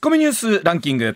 [0.00, 1.14] ッコミニュースランキング。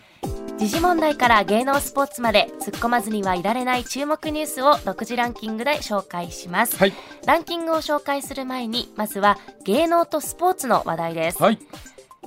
[0.58, 6.92] 時事問題から芸能スポーツまで突っ込まずにはいられない注目ニュースを独自ランキングで紹介します、はい。
[7.26, 11.58] ランキングを紹介する前にまずは芸能とスポーツの話題です、はい。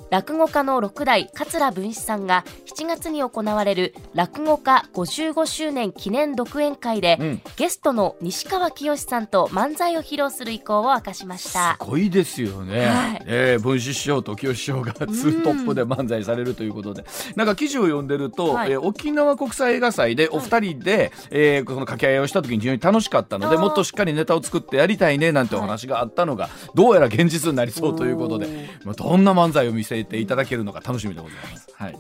[0.10, 2.44] 落語家の六代桂文枝さんが
[2.78, 7.42] 7月に行われる落語家55周年記念独演会で、うん。
[7.56, 11.76] ゲストの西川きよしさんと漫才を披露する意向を明かしました。
[11.82, 13.24] すごいですよね、はい。
[13.26, 17.04] えー文枝師匠と清志師匠がツートップで漫才されるということで、
[17.36, 18.72] なんか記事を読んでると、はい。
[18.72, 28.70] えー沖縄国際映画祭でお二人で、えーこの掛け合いをした時に非常に楽しかったのでもっとしっかりネタを作ってやりたいねなんてお話があったのが、どうやら現実になりそうということで。
[28.84, 31.68] まあ、どんな漫才を見せていただけるのか楽しみでございます。
[31.74, 31.98] はい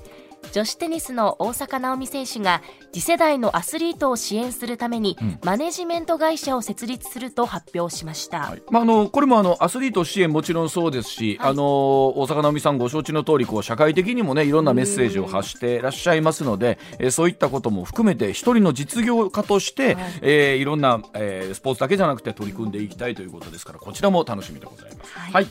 [0.53, 2.61] 女子テニスの大坂なおみ選手が
[2.91, 5.39] 次世代のアスリートを支援するために、ん。
[5.43, 8.63] マネジメント会社を設立すると発表しました、はい。
[8.71, 11.49] まあ、あのこれもあのアスリート支援もちろんそうですし、はい。
[11.51, 20.03] あの大坂なおみさんご承知の通りこう社会的にもねいろんなメッセージを発していらっしゃいますので、えーそういったことも含めて一人の実業家として、はい。
[20.03, 25.13] いえーいろんな、えースポーツだけじゃなくて取り組んでいきたいということですからこちらも楽しみでございます。
[25.13, 25.33] はい。
[25.33, 25.47] はい。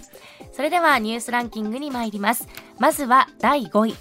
[0.53, 2.49] それではニュースランキングに参ります。
[2.79, 3.95] まずは第5位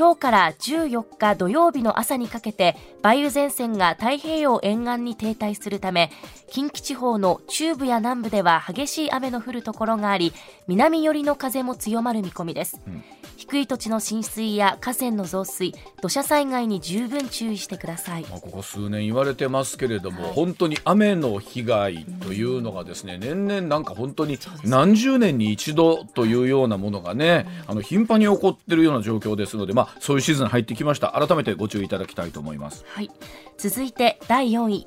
[0.00, 6.10] 今日から14日土曜日の朝にかけて梅雨前線が太平洋沿岸に停滞するため
[6.50, 10.32] 近畿地方の中部や南部では激しい雨の降るところがあり
[10.66, 13.02] 南寄りの風も強まる見込みです、ん。
[13.40, 18.22] 低い土地の浸水や河川の増水土砂災害に十分注意してください。
[18.24, 20.32] まあ、ここ数年言われてますけれども、はい。
[20.32, 31.12] 本当に雨の被害というのがですね、年々なんか本当に何十年に一度というようなものがね、あの頻繁に起こっているような状況ですので、まあ、そういうシーズン入ってきました。
[31.12, 32.84] 改めてご注意いただきたいと思います。
[32.92, 33.10] はい、
[33.56, 34.86] 続いて第4位。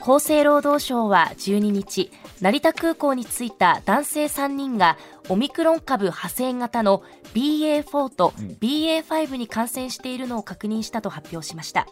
[0.00, 4.96] 厚生労働省は12日成田空港に着いた男性3人が
[5.28, 7.02] オミクロン株派生型の
[7.34, 8.30] BA.4 と
[8.60, 11.86] BA.5 に感染しているのを確認したと発表しました。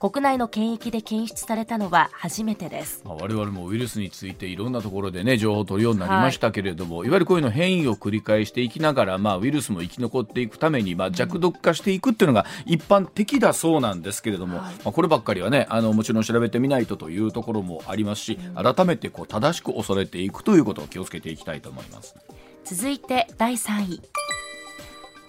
[0.00, 3.02] 国内の検疫で検出されたのは初めてです。
[3.04, 22.16] まあ、我々もウイルスについていろんなところでね情報を取るようになりましたけれども、い、わゆるこういうの変異を繰り返していきながら、まあ、ウイルスも生き残っていくために、まあ、弱毒化していくっていうのが一般的だそうなんですけれども、まあ、こればっかりはねあのもちろん調べてみないとというところもありますし改めてこう正しく恐れていくということを気をつけていきたいと思います。
[22.64, 24.02] 続いて第3位。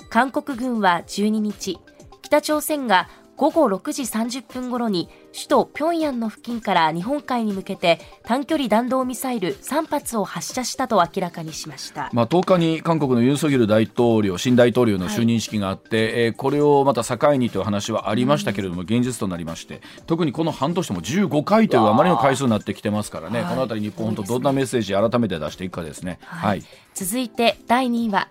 [0.09, 1.80] 韓国軍は12日
[2.22, 3.09] 北朝鮮が
[3.41, 26.19] 午後6時30分頃に首都平壌の付近から日本海に向けて短距離弾道ミサイル3発を発射したと明らかにしました、まあ、10日に韓国のユン・ソギョル大統領新大統領の就任式があって、えーこれをまた境にという話はありましたけれども、現実となりまして特にこの半年でも15回というあまりの回数になってきてますからね、はいこの辺り日本本当どんなメッセージ改めて出していくかですね。
[26.22, 26.63] はい、
[26.94, 28.30] 続いて第2位は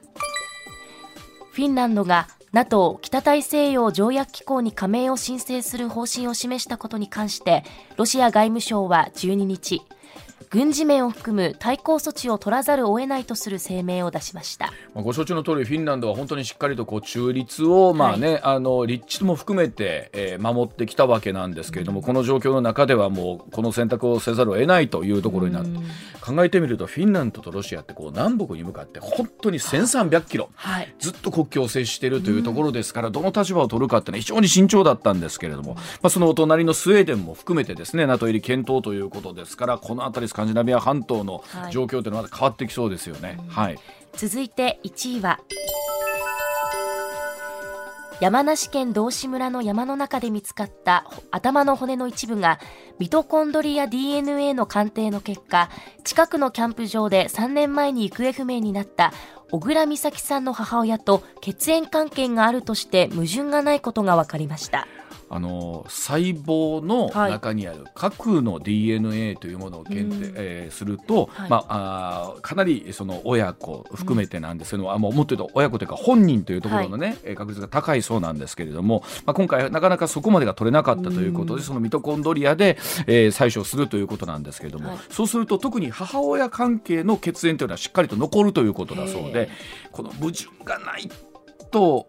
[1.52, 7.62] フィンランドが NATO 北大西洋条約機構に加盟を申請する方針を示したことに関して
[7.96, 9.82] ロシア外務省は12日
[10.50, 14.72] 軍事面を含む対抗措置を取らざるを得ないとする声明を出しました。
[14.94, 25.78] まあ、ご承知の通りフィンランドは本当にしっかりとこう中立をまあ、ねあの立地も含めて、えー守ってきたわけなんですけれども、この状況の中ではもうこの選択をせざるを得ないというところになって
[26.20, 30.48] 考えてみるとフィンランドとロシアってこう南北に向かって本当に1300キロ。
[30.54, 30.94] はい。
[30.98, 41.72] ずっと国境を接しているというところですから、どの立場を取るかって、ね、非常に慎重だったんですけれども、まあ、そのお隣のスウェーデンも含めてですね NATO 入り検討ということですからこの辺りスカンジナビア半島のはい。
[41.72, 43.38] 状況というのはまだ変わってきそうですよね。
[43.48, 43.78] はい。
[44.16, 45.40] 続いて1位は
[48.20, 52.58] 山梨県道志村の山の中で見つかった頭の骨の一部が
[52.98, 55.70] ミトコンドリア DNA の鑑定の結果
[56.04, 59.12] 近くのキャンプ場で3年前に行方不明になった
[59.50, 64.86] 小倉美咲さんの母親と血縁関係があるとして矛盾がないことが分かりました
[65.32, 70.34] あの細胞の中にある核の DNA というものを検定、うん。
[70.36, 71.50] えーすると、はい。
[71.50, 74.72] まあ、あーかなりその親子含めてなんです。
[74.72, 82.76] けども、うもっと言うと親子というか本人というところのね、えー確率が高いそうなんですけれども、まあ、今回なかなかそこまでが取れなかったということで、そのミトコンドリアで、
[83.06, 84.98] えー採取をするということなんですけれども、はい。
[85.10, 89.50] そうすると特に母親関係の血縁というのはしっかりと残るということだそうへで
[89.92, 91.08] この矛盾がない
[91.70, 92.08] と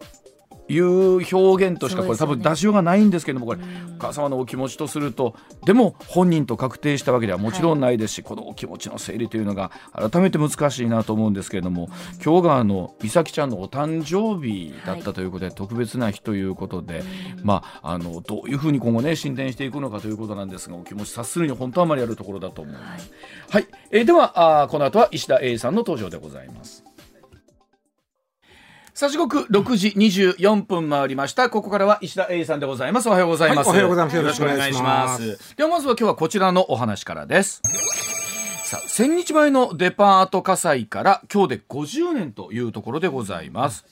[0.71, 3.59] いう表現としかこれ多分出しようがないんですけどもこれ
[3.97, 5.35] お母様のお気持ちとすると
[5.65, 11.89] でも本人と確定したわけではもちろんないですし、このお気持ちの整理というのが改めて難しいなと思うんですけれども
[12.23, 17.03] 今日があの美咲ちゃんのお誕生日だったということで、特別な日ということで、
[17.43, 23.11] まあ、あのどういうふうに今後ね進展していくのかということなんですがお気持ち察するに本当はあまりあるところだと思います。
[23.49, 26.83] はい、えーではあーこの後は石田英さんの登場でございます。
[28.93, 31.49] さあ時刻6時24分回りました。
[31.49, 33.07] ここからは石田英さんでございます。
[33.07, 34.17] おはようございます、はいおはようございます。
[34.17, 35.23] よろしくお願いします。
[35.23, 35.55] よろしくお願いします。
[35.55, 37.61] ではまずは今日はこちらのお話からです
[38.71, 43.83] さあ千日前のデパート火災から今日で50年というところでございます。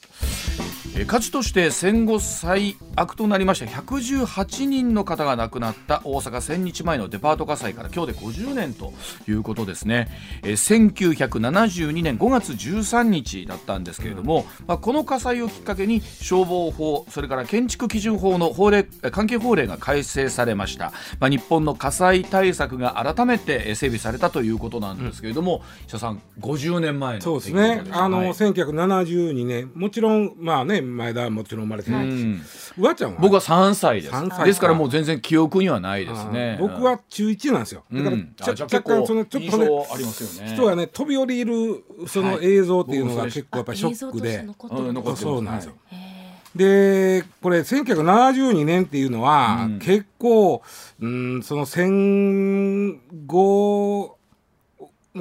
[0.95, 8.93] え火事として戦後最悪となりました118人の方が亡くなった大阪千日前のデパート火災から今日で50年と
[9.27, 10.09] いうことですね、
[10.43, 27.81] え1972年5月13日だったんですけれども、まあ、この火災をきっかけに消防法それから建築基準法の法令関係法令が改正されました、まあ、日本の火災対策が改めて整備されたということなんですけれども、石田さん50年前のそうですね。
[27.85, 27.97] 事。
[27.99, 28.27] あの、はい。
[28.29, 32.39] 1972年、もちろん、まあね、前田はもちろん生まれてないし、
[32.77, 33.19] うわちゃんは？
[33.19, 34.13] 僕は3歳です。
[34.13, 34.45] 3歳か。
[34.45, 36.57] ですからもう全然記憶にはないですね。
[36.59, 37.83] 僕は中1なんですよ。
[37.91, 40.53] だから、うん若干その、ちょっとね、ね。
[40.53, 43.31] 人がね、飛び降りる、その映像っていうのがはい。
[43.31, 44.37] 結構やっぱりショックで。
[44.37, 45.21] うん残ってます。
[45.23, 45.73] そうなんですよ。
[45.91, 46.19] へ
[46.55, 49.79] でこれ1972年っていうのは、うん。
[49.79, 50.61] 結構、
[50.99, 54.17] うん、その戦後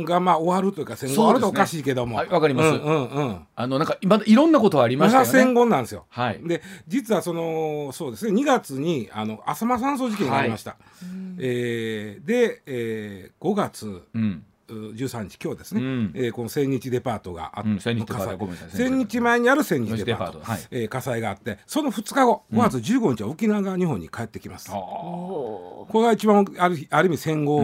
[0.04, 2.16] がまあ終わるというか戦後終わるとおかしいけども。
[2.16, 2.68] はいわかります。
[2.68, 3.46] うんうんうん。
[3.54, 5.30] あのなんかまだいろんなことはありましたよね。
[5.30, 6.06] 戦後なんですよ。
[6.10, 6.40] はい。
[6.44, 10.76] で実はそのそうですね2月にあの浅間山荘事件がありました。
[11.38, 14.22] えーで、えー5月うん。
[14.22, 14.24] う
[14.68, 16.12] 13日今日ですね、うん。
[16.14, 18.06] えーこの千日デパートがあっうん千日
[18.74, 20.40] 千日前にある千日デパート。
[20.40, 20.60] はい。
[20.70, 24.70] えー火災があってその2日後5月15日は沖縄が日本に帰ってきます。
[24.70, 27.62] これが一番あるある意味戦後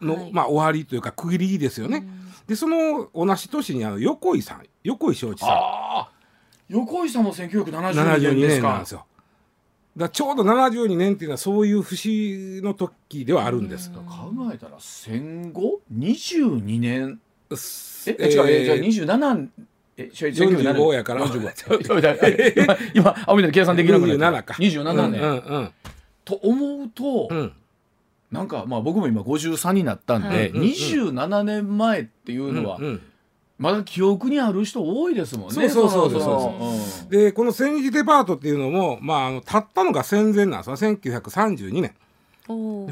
[0.00, 0.32] の、はい。
[0.32, 2.06] まあ、終わりというか区切りですよね。
[2.46, 6.18] でその同じ年にあの横井さん横井正一さん。
[6.68, 8.62] 横井さんも1972 72年ですか。
[8.62, 9.04] 年なんですよ。
[9.98, 13.90] だちょうど72年っていうのはそういう節の時ではあるんです。
[13.90, 14.02] 考
[14.54, 17.20] えたら戦後？22年？
[18.06, 19.48] ええ違うえーじゃあ27
[19.96, 24.54] え違う45やから 45今 今青みたいな計算できなくな27か。
[24.54, 25.70] 27年、うんうん
[26.24, 27.38] と思うと、うん。
[27.38, 27.52] うん
[28.30, 30.62] なんかまあ僕も今53になったんで、はいうんうん。
[30.66, 33.02] 27年前っていうのは、うんうん
[33.58, 35.68] まだ記憶にある人多いですもんね。
[35.68, 40.76] そうそうそうのそうでこの千日デパートっていうのも、まあ、あの建ったのが戦前なんですよ。
[40.76, 41.94] 1932年。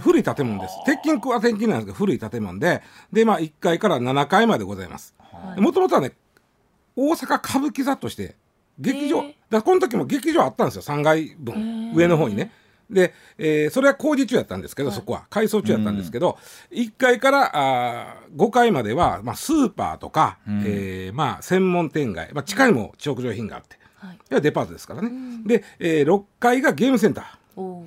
[0.00, 0.74] 古い建物です。
[0.84, 2.82] 鉄筋は鉄筋なんですけど古い建物で。
[3.12, 5.14] で、まあ、1階から7階までございます。
[5.18, 5.60] はい。
[5.60, 6.12] もともとはね
[6.96, 8.34] 大阪歌舞伎座として
[8.78, 10.82] 劇場、だこの時も劇場あったんですよ。
[10.82, 11.94] 3階へ分ー。
[11.94, 12.50] 上の方にね
[12.90, 15.26] で、えーそれは工事中やったんですけど、そこは。
[15.30, 16.38] 改装中やったんですけど、
[16.70, 24.14] 1階からあー5階までは、まあ、スーパーとか、えーまあ、専門店街、まあ、地下にも食料品があって、はい。
[24.14, 25.10] いやデパートですからね、
[25.44, 27.60] で、えー6階がゲームセンター。
[27.60, 27.86] ー。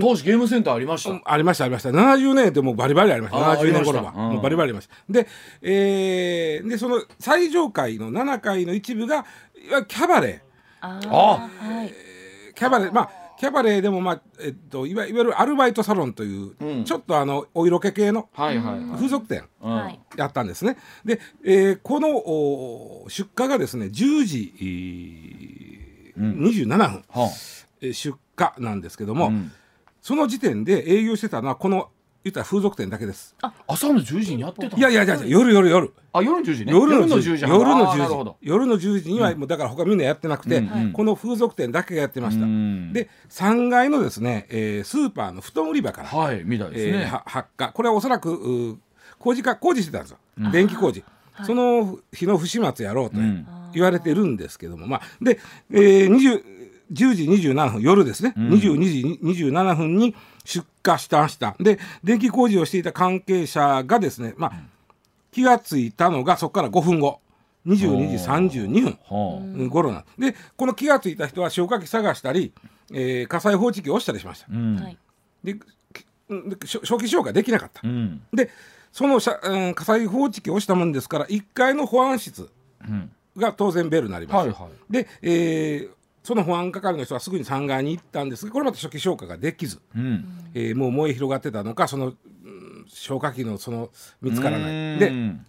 [0.00, 1.20] 当時ゲームセンターありました。
[1.30, 1.90] ありましたありました。
[1.90, 3.50] 70年でもうバリバリありました。
[3.50, 4.20] あー70年頃はありました。
[4.22, 4.32] うん。
[4.34, 4.94] もうバリバリありました。
[5.10, 5.26] で,、
[5.62, 9.24] えーでその最上階の7階の一部がいわ
[9.70, 10.42] ゆるキャバレ
[10.80, 11.88] あーあはい。
[11.88, 12.92] ーキャバレー。
[12.92, 16.84] まあキャバレーでもまあえっといわいわゆるアルバイトサロンという、うん。
[16.84, 18.96] ちょっとあのお色気系のはいはいはい。
[18.96, 19.48] 風俗店
[20.16, 20.76] やったんですね。
[21.04, 24.54] で、えーこのお出荷がですね10時、
[26.16, 26.78] えー27分、
[27.08, 27.30] は
[27.80, 29.52] えー出荷なんですけども、あうん。
[30.00, 31.88] その時点で営業してたのはこの
[32.24, 33.36] 言ったら風俗店だけです。
[33.66, 34.78] 朝の10時にやってたの？
[34.78, 36.72] いやいやいや夜夜夜あ夜の10時ね。
[36.72, 37.44] 夜の10時。
[37.44, 38.30] 半夜のあーなるほ10ど。
[38.40, 40.62] 時夜の10時にはもうだから他みんなやってなくて、
[40.94, 42.44] この風俗店だけがやってました。
[42.44, 42.92] うん。
[42.94, 47.68] で3階のですね、えースーパーの布団売り場から、はいみたいですえー発火。
[47.72, 48.78] これはおそらく
[49.18, 50.18] 工事か工事してたんですよ、
[50.50, 51.04] 電気工事、
[51.44, 53.46] その日の不始末やろうとうん。
[53.74, 55.40] 言われてるんですけども、まあ、で、
[55.72, 56.42] えー、20
[56.92, 60.14] 10時27分夜ですね、22時27分に
[60.44, 61.56] 出火したました。
[61.58, 64.52] で電気工事をしていた関係者がですね、まあ、
[65.32, 67.20] 気がついたのがそこから5分後。
[67.66, 68.98] 22時32分。
[69.08, 72.52] は頃なんでこの気がついた人は消火器探したり、
[72.92, 74.48] えー火災報知器を押したりしました。
[75.42, 75.56] で
[76.62, 77.80] 初初期消火できなかった。
[77.82, 78.22] う、ん。
[78.32, 78.50] で
[78.92, 82.50] そのうん火災報知器を押したもんですから1階の保安室
[82.82, 83.10] うん。
[83.36, 84.92] が当然ベルになります、はいはい。
[84.92, 85.90] で、えー
[86.24, 90.24] その保安係の人はすぐに3階に行ったんですがこれまた初期消火ができず、うん。
[90.54, 92.14] えーもう燃え広がってたのかその、うん
[92.88, 93.90] 消火器のその
[94.20, 94.98] 見つからない。
[94.98, 95.46] でうん。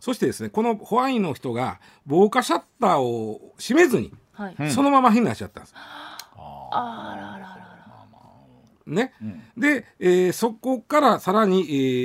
[0.00, 4.56] そしてですねこの保安員の人が防火シャッターを閉めずに、はい。
[4.58, 4.70] うん。
[4.70, 5.74] そのまま避難しちゃったんです。
[5.76, 7.50] あらららら
[8.86, 9.60] ね、ん。
[9.60, 11.64] で、えーそこからさらに、え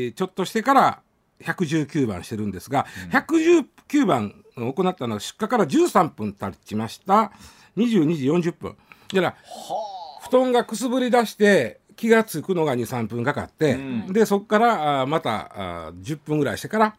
[0.09, 1.01] ーちょっとしてから
[1.41, 7.31] 119番してるんですが、119番を行ったのは出火から13分経ちました。
[7.77, 8.77] 22時40分。
[9.13, 9.35] だから
[10.21, 14.13] 布団がくすぶり出して気が付くのが23分かかって、うん。
[14.13, 16.95] でそこからあーまたあー10分ぐらいしてから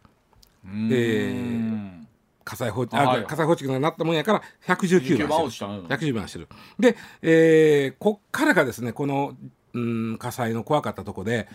[0.65, 0.89] うん。
[0.91, 1.97] えー
[2.43, 3.19] 火災報知、はい。
[3.19, 5.71] あ火災報知器がなったもんやから119番してる。
[5.71, 6.47] うん110番してる。
[6.79, 9.35] で、えーこっからがですねこの、
[9.73, 11.49] うん、火災の怖かったとこで、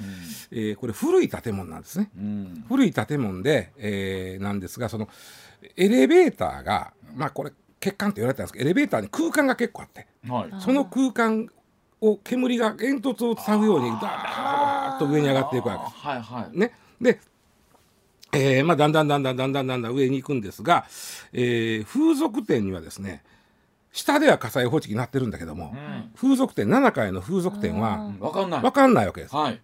[0.51, 2.11] えーこれ古い建物なんですね。
[2.15, 2.65] うん。
[2.69, 5.09] 古い建物で、えーなんですがその
[5.77, 7.51] エレベーターがまあこれ
[7.81, 11.49] 欠陥って言われたんですけどエレベーターに空間が結構あってはいその空間
[12.01, 16.07] を煙が煙突を伝うようにダーッと上に上がっていくわけです。
[16.07, 17.21] はいはいね、で、
[18.33, 20.85] えーまあ、だんだんだんだんだんだんだんだん上に行くんですが、
[21.33, 23.23] えー風俗店にはですね
[23.93, 25.75] 下では火災報知器になってるんだけども、
[26.17, 29.37] 風俗店7階の風俗店はわかんない分かんないわけです。
[29.37, 29.61] はい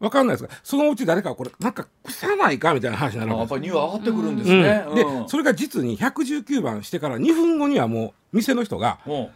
[0.00, 4.84] 分かんないですがそのうち誰かこれなんか汚いかみたいな話になるやっぱり匂い上がってくるんですね。
[4.88, 4.94] うん。
[4.94, 5.28] でうん。
[5.28, 9.30] それが実に119番してから2分後にはもう店の人がも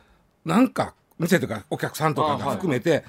[0.45, 3.05] なんか店とかお客さんとかが含めて、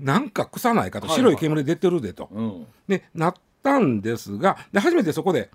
[0.00, 2.66] なんか臭ないかとはい白い煙出てるでと、ううん。
[2.86, 5.50] でなったんですがで初めてそこで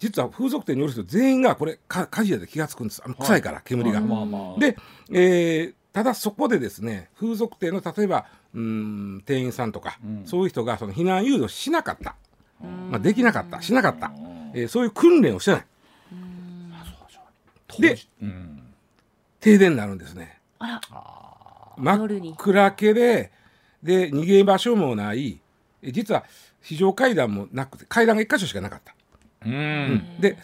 [0.00, 3.02] 実は風俗店による人全員がこれか火事だと気が付くんです。
[3.04, 4.00] あの臭いから、煙が。
[4.00, 4.58] まあまあ。
[4.58, 4.76] で、
[5.12, 10.22] えーただそこでですね風俗店の例えばうーん店員さんとか、うん。
[10.26, 12.14] そういう人がその避難誘導しなかった、
[12.90, 13.60] まあ、できなかった。
[13.62, 14.14] しなかった、うん。
[14.54, 15.66] えーそういう訓練をしてない。
[17.78, 18.62] でうん
[19.40, 20.38] 停電になるんですね。
[20.58, 20.80] あら。
[21.76, 23.30] 真っ暗けで
[23.82, 25.40] で逃げ場所もない。
[25.82, 26.24] え実は
[26.60, 28.94] 非常階段もなくて階段が1箇所しかなかった、
[29.46, 30.20] うん。
[30.20, 30.36] で、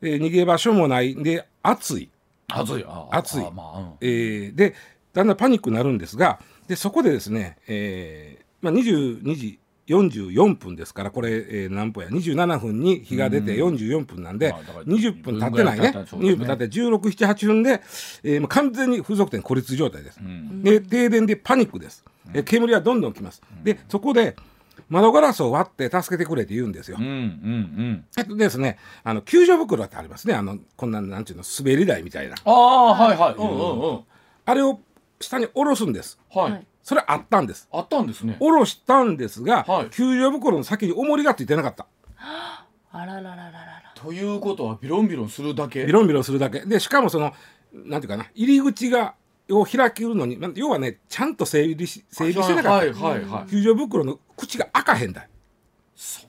[0.00, 1.14] えー逃げ場所もない。
[1.14, 2.10] で暑い、
[2.48, 2.84] 暑い。
[2.86, 3.44] あ暑い。
[3.44, 3.92] あまあうん。
[4.00, 4.74] えーで
[5.12, 15.92] だんだんパニックになるんですがでそこでですね、えーまあ、22時44分ですからこれ、えー何分や27分に日が出て44分なんで、まあだから20分経ってないね。
[15.92, 16.20] そうですね。
[16.32, 17.82] 20分経って1678分で、
[18.24, 20.18] えーもう完全に風俗店孤立状態です。
[20.20, 20.62] うん。
[20.62, 24.36] で停電でパニックです、え煙はどんどん来ます、でそこで
[24.88, 30.34] 窓ガラスを割って助けてくれって言うんですよ、うんうんえっとですねあの救助袋ってありますね。
[30.34, 32.36] あのこんななんていうの滑り台みたいな。
[32.44, 33.34] ああはいはい。
[33.34, 33.50] うん。
[33.50, 34.00] うんうん。
[34.44, 34.80] あれを
[35.20, 36.18] 下に下ろすんです。
[36.32, 36.66] はい、はい。
[36.82, 37.68] それあったんです。
[37.72, 38.36] あったんですね。
[38.38, 39.90] 下ろしたんですが、はい。
[39.90, 41.86] 救助袋の先に重りがついてなかった。
[42.18, 43.92] あらららららら。
[43.96, 45.84] ということはビロンビロンするだけ？
[45.84, 46.60] ビロンビロンするだけ。
[46.60, 47.32] でしかもその
[47.72, 49.14] なんていうかな入り口が
[49.50, 53.50] を開けるのにま要はねちゃんと整備し整備してなかった、はいはいはい。
[53.50, 55.28] 救助袋の口が開かへんだよ
[55.94, 56.26] そ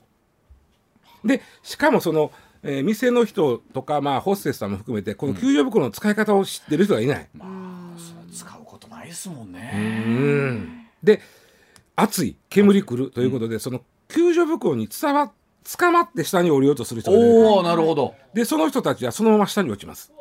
[1.24, 1.28] う。
[1.28, 2.30] でしかもその、
[2.62, 7.28] えー店の人とか、まあ、ホステスさんも含めてこの救助袋の使い方を知ってる人がいない。
[7.34, 7.44] ま
[7.96, 10.86] あそう使うことないですもんうねん。
[11.02, 11.20] で
[11.96, 15.32] 暑い煙来るということで、その救助袋に伝わ
[15.76, 17.28] 捕まって下に降りようとする人がいる。
[17.28, 18.14] おおなるほど。
[18.32, 20.12] でその人たちはそのまま下に落ちます。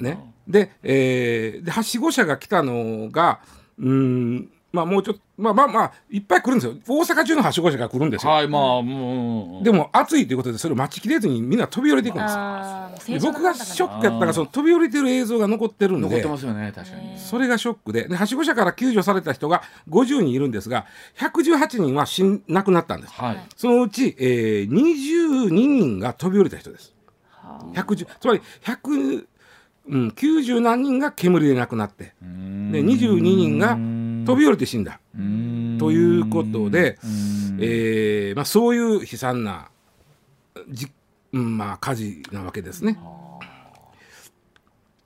[0.00, 3.40] ね、で,、えーではしご車が来たのが
[3.78, 6.74] うんまあもうちょっとまあまあまあいっぱい来るんですよ。
[6.86, 8.32] 大阪中のはしご車が来るんですよ。
[8.32, 12.32] はいまあもうでも暑いということでそれを待ちきれずにみんな飛び降りていくんです。
[12.32, 12.36] よ。
[12.38, 16.08] あーで僕がショックやったからその飛び降りてる映像が残ってるんで。
[16.08, 17.18] 残ってますよね確かに。
[17.18, 18.08] それがショックで。
[18.08, 20.84] ではしご車から救助された人が50人いるんですが
[21.18, 23.14] 118人は死ん亡くなったんです。
[23.14, 23.38] はい。
[23.56, 26.94] そのうち、えー、22人が飛び降りた人です。
[27.72, 29.24] 110つまり100、
[29.88, 33.76] うん、90何人が煙で亡くなってで22人が
[34.26, 35.00] 飛び降りて死んだ。
[35.78, 36.98] ということで、
[37.58, 39.70] えーまあ、そういう悲惨な
[40.68, 40.88] じ、
[41.32, 42.98] うんまあ、火事なわけですね。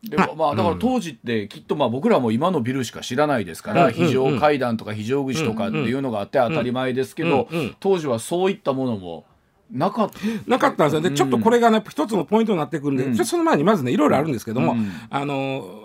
[0.03, 7.49] でもまあだから当時ってきっとまあ僕らも今のビルしか知らないですから、うん非常階段とか非常口とかっていうのがあって当たり前ですけど、
[7.79, 9.25] 当時はそういったものも
[9.73, 10.19] なかった。
[10.47, 11.01] なかったんですよ。
[11.01, 13.25] で、ちょっとこれがね、一つのポイントになってくるんで、うん。
[13.25, 14.93] その前にまずね、いろいろあるんですけども、うん。
[15.09, 15.83] あのー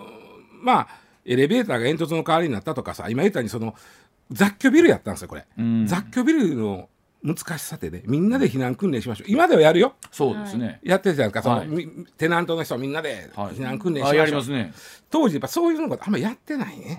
[0.62, 0.88] まあ、
[1.24, 3.74] エレベーターが煙突の代わりになったとかさ、今言ったように、その、
[4.30, 5.46] 雑居ビルやったんですよ、これ。
[5.56, 5.86] うん。
[5.86, 6.88] 雑居ビルの
[7.22, 9.30] 難しさってね、みんなで避難訓練しましょう。
[9.30, 9.94] 今ではやるよ。
[10.12, 13.54] そうですね、やってるじゃないですか、その、はいみテナントの人はみんなではい。
[13.54, 14.20] 避難訓練しましょう。
[14.20, 14.72] あやりますね。
[15.10, 16.96] 当時、やっぱそういうのがあんまやってないね。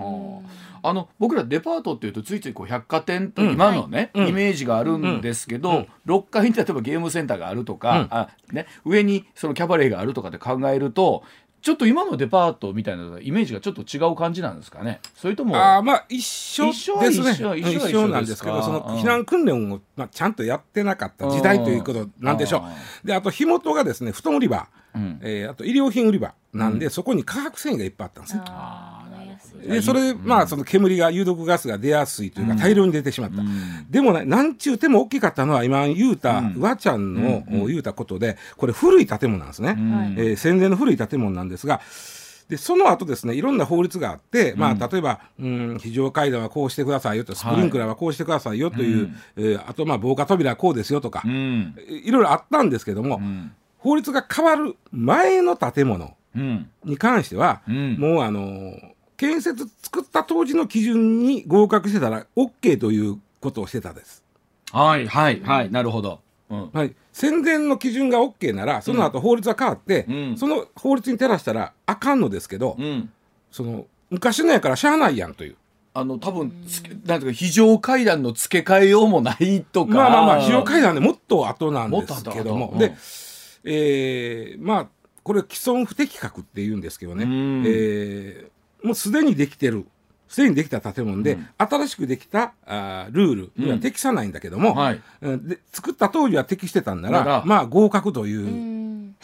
[0.82, 0.94] あ。
[0.94, 4.28] の僕らデパートっていうとついついこう百貨店と今のね、うん。
[4.28, 5.88] イメージがあるんですけど、うん。
[6.06, 8.08] 6階に例えばゲームセンターがあるとか、うん。
[8.10, 11.24] あね、上にそのキャバレーがあるとかって考えると
[11.62, 15.02] ちょっと今のデパートみたいなイメージがちょっと違う感じなんですかね。
[15.16, 22.74] それともあーまあ一緒です一緒はね一緒うん一緒は一緒一緒なんですけどその避難訓練を、まあ、ちゃんとやってなかった時代ということなんでしょあ
[23.04, 25.20] うであと火元がですね布団売り場、うん。
[25.22, 28.42] えーあと医療品売り場なんで、そこに化学繊維がいっぱいあったんですね
[29.66, 33.38] でそれで、まあその煙が有毒ガスが出やすいというか大量に出てしまった、
[33.90, 39.74] でもねなんちゅうても大きかったのは今言うた、うんうわちゃんの、言うたことでこれ古い建物なんですね、う
[40.22, 41.82] えー戦前の古い建物なんですが
[42.50, 44.84] でその後ですねいろんな法律があって、まうん。
[44.84, 49.16] あ、例えば、うん、非常階段はこうしてくださいよとスプリンクラーはこうしてくださいよという、うん。
[49.38, 51.76] えーあとまあ防火扉はこうですよとか、うん。
[51.88, 53.52] いろいろあったんですけども、うん。
[53.78, 56.70] 法律が変わる前の建物うん。
[56.86, 57.98] に関しては、うん。
[58.00, 58.80] もうあのー
[59.20, 64.24] 建設作った当時の基準に合格してたら OK ということをしてたです。
[64.72, 66.22] はいはいはいなるほど。
[66.50, 66.70] うん。
[66.72, 70.38] はい、戦前の基準が OK ならその後法律が変わって、うん。
[70.38, 73.12] その法律に照らしたらあかんのですけど、うん。
[73.52, 75.58] その昔のやからしゃあないやんという。
[75.94, 79.94] あの多分つけなんていうか非常階段の付け替えようもないとか。
[79.96, 82.96] まあまあまあ非常階段でもっと後なんですけども、で、
[83.66, 84.88] えーまあ
[85.24, 87.64] これ既存不適格って言うんですけどね、うん。
[87.68, 89.86] えーもうすでにできてる。
[90.28, 91.48] すでにできた建物で、うん。
[91.58, 95.02] 新しくできたあールールには適さないんだけども、はい。
[95.22, 99.16] うんで作った当時は適してたんならまあ合格という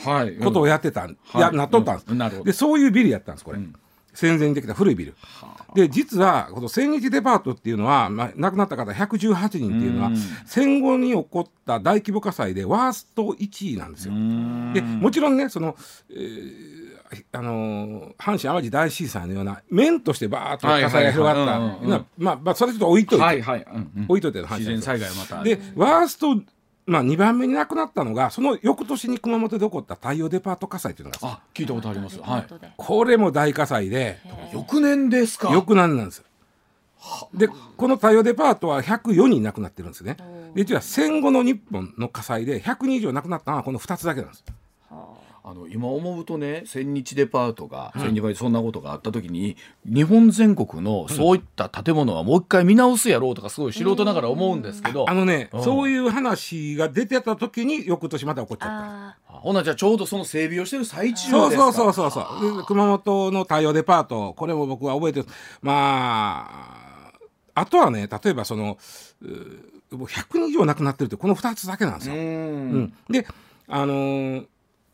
[0.44, 2.18] ことをやってたん、やなっとったんです、うん。
[2.18, 2.44] なるほど。
[2.46, 3.76] でそういうビルやったんですこれ、うん。
[4.16, 5.14] 戦前にできた古いビル。
[5.76, 10.18] で実はこの千日デパートっていうのは、まあ、亡くなった方118人っていうのは、うん。
[10.48, 14.14] 戦後に起こった大規模火災でワースト1位なんですよ。
[14.16, 14.74] うん。
[14.74, 15.76] でもちろんねその、
[16.10, 16.75] えー
[17.32, 21.60] あのー阪神・淡路大震災のような面としてバーッと火災が広がった。
[21.60, 23.66] はいまあまあそれちょっと置いといて、はいはい。
[23.72, 24.06] うんうん。
[24.10, 24.42] 置いといて
[24.82, 26.36] 災害またでワースト、
[26.88, 32.20] まあ、2番目に亡くなったのがその翌年に熊本で起こった太陽デパート火災っていうのがあ聞いたことあります。
[32.20, 32.46] はい。
[32.78, 34.20] これも大火災で
[34.54, 35.52] 翌年ですか？
[35.52, 36.26] 翌年なんですよ。
[37.36, 40.18] でこの太陽デパートは104人亡くなってるんですね。
[40.56, 44.44] で実は戦後の日本の火災で100人以上亡くなったのはこの2つだけなんです。
[45.48, 55.64] あの今思うとね千日デパートが、千日前にそんなことがあった時に日本全国のそういった建物はもう一回見直すやろうとかすごい素人ながら思うんですけど、あのね、うん。
[55.64, 58.76] そういう話が出てた時に翌年また起こっちゃった。
[58.78, 61.72] あほなじゃあちょうどその整備をしてる最中ですか？
[61.72, 62.58] そうそうそうそうそう。
[62.58, 65.28] で熊本の太陽デパートこれも僕は覚えてる
[65.62, 67.12] ま
[67.54, 68.78] ああとはね例えばその
[69.22, 72.16] うーもう100人以上亡くなってるってこの2つだけなんですよ。
[72.16, 72.22] うん。
[72.22, 72.24] う
[72.80, 72.94] ん。
[73.10, 73.28] で
[73.68, 74.46] あのー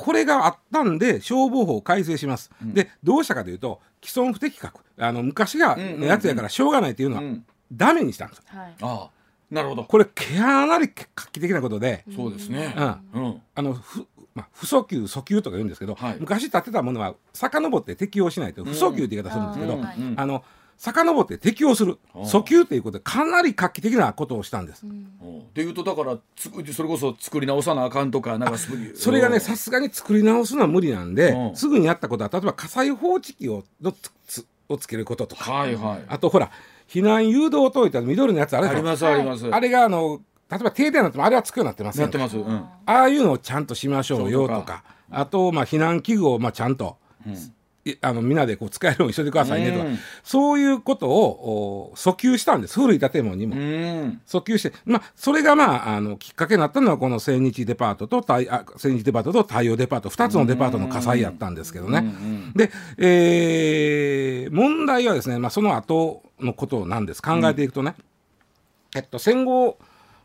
[0.01, 4.81] これがあったんで消防法を改正します、でどうしたかというと既存不適格。
[4.97, 5.99] あの昔がうんうんうん。
[6.01, 7.45] のやつやからしょうがないっていうのはうん。
[7.71, 9.09] ダメにしたんですああ
[9.51, 9.83] なるほど。
[9.83, 12.73] これかなり画期的なことで、そうですね。
[13.13, 13.23] うん。
[13.23, 13.41] うん。
[13.53, 16.17] あのふまあ、不訴求訴求とか言うんですけど、はい。
[16.19, 19.81] 昔建てたものは遡って適用しないと不訴求って言い方するんですけど、うん。
[19.81, 20.13] うん。
[20.17, 20.43] あの
[20.81, 21.99] 遡って適用する。
[22.15, 24.83] 訴求ということでかなり画期的なことをしたんです。
[24.83, 25.53] うん。
[25.53, 31.55] でいうとだからつそれこそ作り直さなあかんとかなんかすぐそれがねさすがに作り直すのは無理なんで、うん。
[31.55, 36.03] すぐにやったことは例えば火災報知器をのつつをつけることとか、はいはい。
[36.07, 36.49] あとほら
[36.87, 39.47] 避難誘導灯いた緑のやつあれありますあります。
[39.53, 42.01] あれがあの例えば停電になってもあれはつくようになってますよ。
[42.01, 42.37] やってます。
[42.37, 42.45] うん。
[42.55, 44.83] ああいうのをちゃんとしましょうよとか。
[45.11, 47.29] あとまあ避難器具をまあちゃんと、い
[48.01, 49.99] あのみんなでこう使えるようにしといてくださいねとか、うん。
[50.23, 52.79] そういうことをお訴求したんです。
[52.79, 53.55] 古い建物にも。
[53.55, 54.21] うん。
[54.27, 58.21] 訴求して、まあ、それが、まあ、あのきっかけになったのはこの千日デパートと
[58.77, 60.09] 千日デパートと太陽デパート。
[60.09, 61.99] 2つのデパートの火災やったんですけどね。
[61.99, 67.21] うんうんで、えー問題はですね、まあ、その後のことなんです。
[67.21, 67.95] 考えていくとね、
[68.95, 69.77] えっと、戦後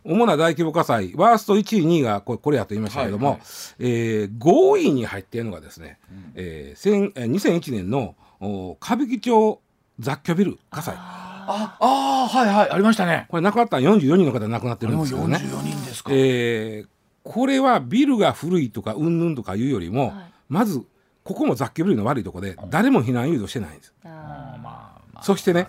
[0.07, 3.47] 主な大規模火災ワースト1位2位がこれこれやと言いましたけども、はいはい。
[3.81, 5.99] えー5位に入っているのがですね、
[6.35, 9.61] えー千えー2001年のお歌舞伎町
[9.99, 10.95] 雑居ビル火災。
[10.97, 13.27] ああはいはいありましたね。
[13.31, 15.37] これ亡くなったのは44人の方亡くなってるんですけどね。
[15.39, 16.11] 44人ですか。
[16.13, 16.89] えー
[17.25, 20.15] これはビルが古いとかうんぬんとかいうよりも、はい。
[20.49, 20.81] まず
[21.25, 23.93] ここも雑居ビルの悪いとこで誰も避難誘導してないんです。
[24.05, 24.15] あま
[24.55, 25.23] あまあ。
[25.25, 25.67] そしてね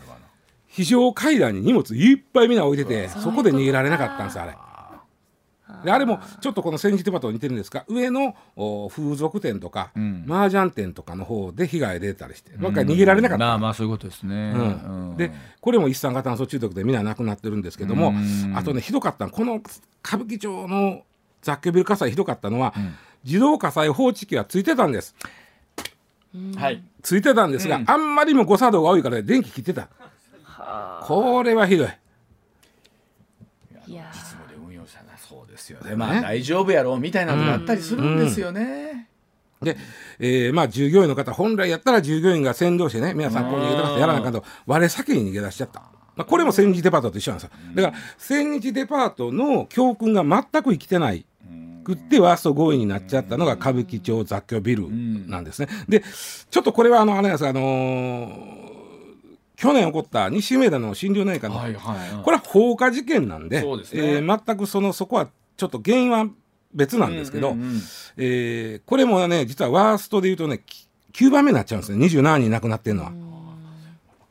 [0.77, 4.55] 非常階段に荷物いっぱいみんな置いててそこで逃げられなかったんですあれ。
[5.83, 10.25] であれもちょっとこの千日デパートに似てるんですが上のお風俗店とか、ん。
[10.29, 13.45] 麻雀店とかの方で被害出たりしてもう一回逃げられなかった。
[13.45, 14.53] まあまあそういうことですね。
[14.55, 14.57] う
[15.13, 15.17] ん。
[15.17, 18.55] でこれも一酸化炭素中毒でみんな亡くなってるんですけどもうん。
[18.55, 19.31] あとねひどかったの。
[19.31, 21.01] この歌舞伎町の
[21.41, 22.75] 雑居ビル火災ひどかったのは、
[23.23, 25.15] 自動火災報知器はついてたんです。
[26.55, 26.83] はい。
[27.01, 29.89] ついてたんですが、あんまりにも誤作動が多いから電気切ってた
[31.03, 31.88] これはひどい。
[31.88, 31.91] ー
[33.91, 35.95] いやいつもで運用者なそうですよね。
[35.95, 39.10] まあ大丈夫やろうみたいなのがあったりするんですよね。
[39.62, 39.77] で、
[40.19, 44.43] えーまあ従業員の方本来やったら従業員が先導してね皆さんこう逃げ出してやらなあかんと。
[44.65, 45.80] 我先に逃げ出しちゃった、
[46.15, 47.58] まあ、これも千日デパートと一緒なんですよ。
[47.75, 51.25] だから千日デパートの教訓が全く生きてない
[51.84, 54.89] くってワースト5位になっちゃったのが歌舞伎町雑居ビル
[55.27, 55.69] なんですね。
[55.88, 56.03] で
[56.51, 58.76] ちょっとこれはあのあれなんですがあのー
[59.57, 64.01] 去年起こった西梅田の心療内科の、はいはいこれは放火事件なんでそうですね。
[64.03, 66.27] えー全くそのそこはちょっと原因は
[66.73, 67.81] 別なんですけど、うんうんうん
[68.17, 72.05] えーこれもね実はワーストで言うとねき9番目になっちゃうんですね。
[72.05, 73.11] 27人亡くなってるのは。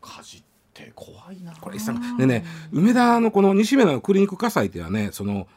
[0.01, 1.53] 火事って怖いな。
[1.61, 1.79] これ
[2.19, 5.49] でね梅田のこの西梅田のクリニック火災ではねその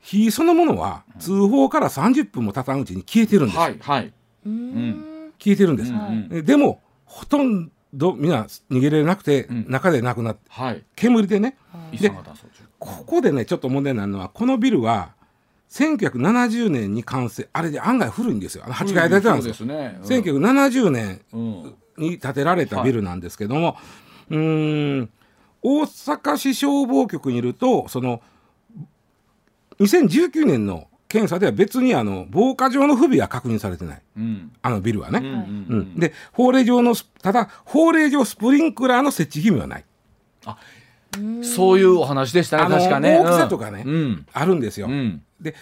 [0.00, 4.12] 火そのものは通報から30分も経たんうちに消えてるんです、はいはい。
[4.44, 5.32] うん。
[5.38, 9.66] 消えてるんです、んででもほとんどみんな逃げれなくて、ん。
[9.68, 10.84] 中で亡くなってはい。
[10.94, 11.56] 煙でね。
[11.92, 15.12] 一酸化炭素中ここでねちょっと問題になるのはこのビルは
[15.70, 18.64] 1970年に完成あれで案外古いんですよ。
[18.64, 21.20] あの8階建てなんですよ、そうね1970年
[21.96, 23.76] に建てられたビルなんですけども、
[24.30, 25.10] うーん
[25.62, 28.22] 大阪市消防局によるとその
[29.80, 34.02] 2019年の検査では別にあの防火上の不備は確認されてない。
[34.16, 34.52] うん。
[34.60, 35.18] あのビルはね。
[35.18, 35.94] うんうんうん。
[35.98, 39.84] で法令上のただ法令上スプリンクラーの設置義務はない。
[41.42, 43.18] そういうお話でしたね確かね。
[43.18, 44.26] 大きさとかねうん。
[44.32, 44.86] あるんですよ。
[44.88, 45.22] うん。
[45.40, 45.54] で、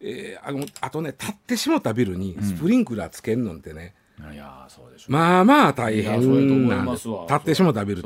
[0.00, 3.94] えーあのあとね建ってしもたビルにスプリンクラーつけんのってね、
[4.32, 5.12] いやーそうでしょう。
[5.12, 7.26] まあまあ大変なんですますわ。
[7.26, 8.02] 建ってしもたビルっ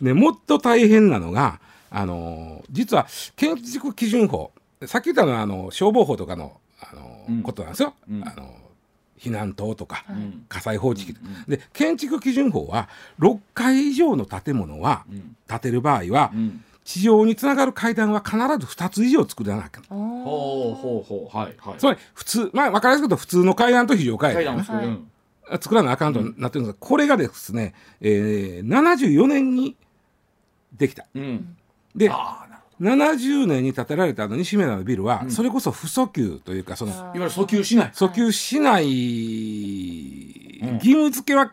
[0.00, 0.12] て。
[0.14, 1.60] もっと大変なのが、
[1.90, 3.06] あのー実は
[3.36, 4.50] 建築基準法
[4.86, 7.42] さっき言ったのはあの消防法とかの、あのーうん。
[7.42, 8.22] ことなんですよ、うん。
[8.26, 8.54] あの
[9.18, 11.16] 避難灯とか、ん火災報知器、
[11.48, 12.88] で建築基準法は
[13.20, 15.36] 6階以上の建物は、ん。
[15.48, 16.64] 建てる場合は、うん。
[16.84, 21.36] 地上につながる階段は必ず2つ以上作らなきゃほうほうほう。
[21.36, 21.78] はいはい。
[21.78, 25.08] つまり普通まあ分かりやすく言うと普通の階段と非常階階段段
[25.50, 29.76] を作らなあかんとなってるんですが、これがですね、えー、74年に
[30.76, 31.06] できた。
[31.14, 31.56] うん。
[31.94, 32.10] で
[32.84, 37.90] 70年に建てられたあの西目のビルは、それこそ不訴求というかそのいわゆる訴求しない。
[37.94, 38.84] 訴求しない
[40.74, 41.52] 義務付けは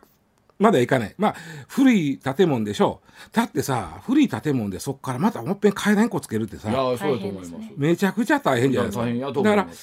[0.60, 1.16] まだいかない。
[1.18, 1.36] まあ
[1.68, 3.30] 古い建物でしょう。
[3.32, 7.54] だってさ古い建物でそこからまたもっぺん階段1個つけるってさいやーそうやと思います。
[7.78, 9.08] めちゃくちゃ大変じゃないですか。
[9.08, 9.28] いや大変。
[9.28, 9.76] やと思だからい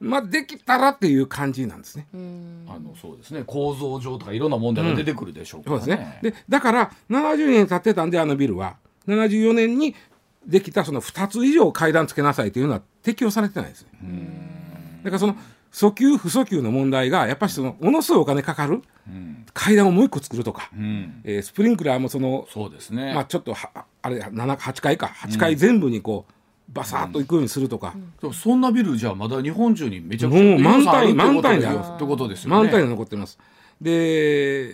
[0.00, 2.06] まあできたらっていう感じなんですね。
[2.14, 2.66] うん。
[2.68, 3.42] あのそうですね。
[3.46, 6.18] 構造上とかいろんな問題が出てくるでしょうかそうらですね。
[6.22, 8.76] でだから70年経ってたんであのビルは
[9.08, 9.94] 74年に
[10.46, 13.88] できたその2つ以上階段つけなさいというのは適用されてないですね。
[15.04, 15.36] だからその
[15.72, 18.82] 訴求不訴求の問題がやっぱりそのものすごいお金かかる。
[19.08, 21.20] うん階段をもう一個作るとか、うん。
[21.24, 23.12] えースプリンクラーもその、そうですね。
[23.14, 25.06] まあ、ちょっとはあれ7 8階か。
[25.06, 26.32] 8階全部にこう
[26.72, 32.56] バサッと行くようにするとか、でもそんなビルじゃあまだ日本中にめちゃくちゃもう満タン満タンにあるってことですよね。
[32.56, 33.38] 満タンに残ってます。
[33.80, 34.72] で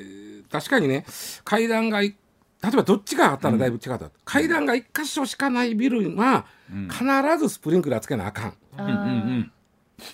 [0.51, 1.05] 確かにね
[1.45, 2.15] 階段がい
[2.63, 6.45] 例えばどっちがあったらだいぶ違った、階段が1箇所しかないビルは
[6.91, 7.05] 必
[7.39, 8.93] ずスプリンクラーつけなあかん、うんうん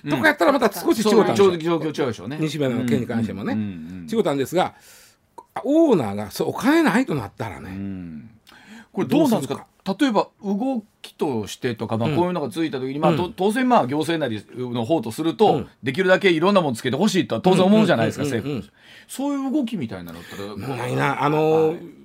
[0.05, 0.11] うん。
[0.11, 2.39] とかやったらまた少し違そうったんですよ状況違うでしょうね。
[2.41, 4.75] 西村の件に関してもね、うんうん違ったんですが
[5.65, 8.31] オーナーがそうお金ないとなったらね、うん。
[8.93, 9.67] これどうなんですか？
[9.99, 15.69] 例えば動きとしてとか、まあ、こういうのがついた時に、まあ、と当然まあ行政なりの方とすると、うん。
[15.83, 18.75] できるだけいろんなものつけてほしいとは当然思うじゃないですか、うんうんうん政府
[19.07, 21.23] そういう動きみたいなのってこうないな。
[21.23, 22.04] あのー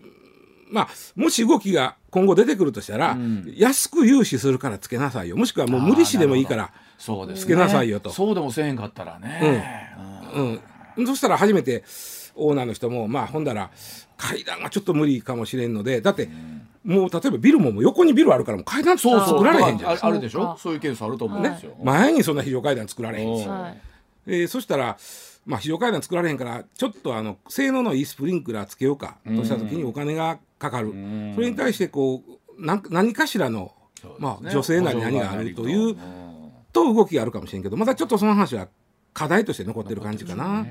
[0.70, 3.52] まあもし動きが今後出てくるとしたら、ん。
[3.56, 5.36] 安く融資するからつけなさいよ。
[5.38, 7.42] もしくはもう無利子でもいいからそうですね。
[7.44, 8.12] つけなさいよと。
[8.12, 9.96] そうでもせえへんかったらね、
[10.96, 11.84] うん、そしたら初めて
[12.36, 13.72] オーナーの人もまあほんだら
[14.18, 16.30] 階段がちょっと無理かもしれんのでだって、
[16.84, 19.92] もう例えばビルももう横にビルあるからもう階段作られへんじゃん。
[19.94, 20.58] ああるでしょ？
[20.60, 23.46] そういうケースあると思うんですよ、前にそんな非常階段作られへんし。
[23.46, 23.82] うん、はい。
[24.28, 24.98] えーそしたら、
[25.46, 31.34] まあ、非常階段作られへんからちょっとあの性能のいいスプリンクラーつけようかとした時にお金がかかる、ん。
[31.36, 32.24] それに対してこ
[32.58, 33.74] うなん何かしらの、
[34.20, 35.98] まあ、女性なり何があるという
[36.72, 38.68] と動きがあるかもしれんけどまだちょっとその話は
[39.14, 40.66] 課題として残ってる感じかな。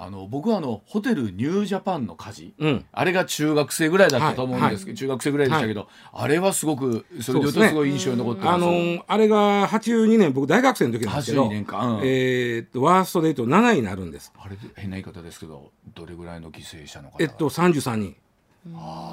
[0.00, 2.84] あの僕はあのホテルニュージャパンの火事、うん。
[2.92, 4.96] あれが中学生ぐらいだったと思うんですけど、はい。
[4.96, 8.54] 中学生ぐらいでしたけど、あれはすごくそれでとすごい印象に残ってます。
[8.54, 12.00] あのーあれが82年僕大学生の時なんですけど82年間うん。
[12.04, 14.32] えーっとワーストで言うと7位になるんです。
[14.38, 18.16] あれで変な言い方ですけどどれぐらいの犠牲者の方えっと、33人。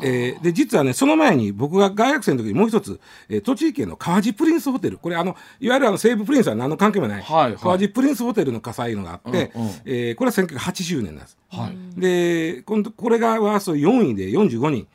[0.04, 4.98] えーで実はねその前に僕が大学生の時にもう一つ、えー栃木県の川路プリンスホテル。
[4.98, 7.56] これあのいわゆるあの西武プリンスは何の関係もない、はいはい。
[7.58, 9.62] 川路プリンスホテルの火災のがあって、うん。
[9.64, 11.38] うんえーこれは1980年なんです。
[11.50, 12.00] はい。
[12.00, 14.88] で今度これがワースト4位で45人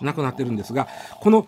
[0.00, 0.88] 亡くなってるんですが
[1.20, 1.46] この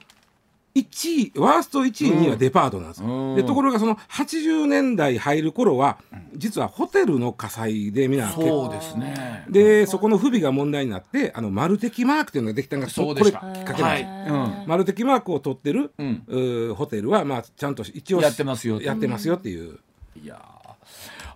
[0.74, 3.37] 1位ワースト1位にはデパートなんです、うん。
[3.37, 5.98] でところがその80年代入る頃は
[6.35, 9.44] 実はホテルの火災でみんな結構そうですね。
[9.50, 13.40] でそこの不備が問題になってあのマルテキマークっていうのができたのがそうでした。
[13.40, 14.66] これきっかけなんです、はい。
[14.66, 16.04] マルテキマークを取ってる、う
[16.70, 16.74] ん。
[16.74, 18.85] ホテルはまあちゃんと一応やってますよと。
[18.85, 19.78] やってますよっていう、
[20.22, 20.52] いやー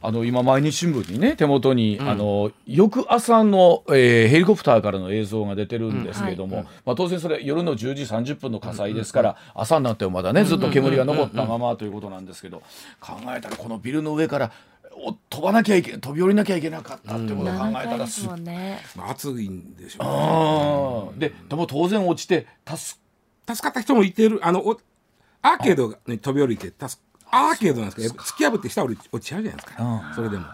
[0.06, 12.62] あの今毎日新聞にね手元に、あの翌朝の、えーヘリコプターからの映像が出てるんですけれども、まあ、当然それ夜の10時30分の火災ですから、朝になってもまだねずっと煙が残ったままということなんですけど
[13.00, 14.52] 考えたらこのビルの上から
[14.94, 18.78] お飛ばなきゃいけ飛び降りなきゃいけなかったってことを考7えたらすっもんね。
[18.94, 20.10] まあ暑いんでしょうね。
[20.12, 21.18] あー。
[21.18, 23.00] ででも当然落ちて助
[23.48, 24.38] 助かった人もいてる。
[24.42, 24.78] あのお
[25.42, 27.00] アーケードに飛び降りて助
[27.36, 30.12] アーケードなんですけど突き破って下降り落ちちゃうじゃないですか。
[30.14, 30.44] それでも。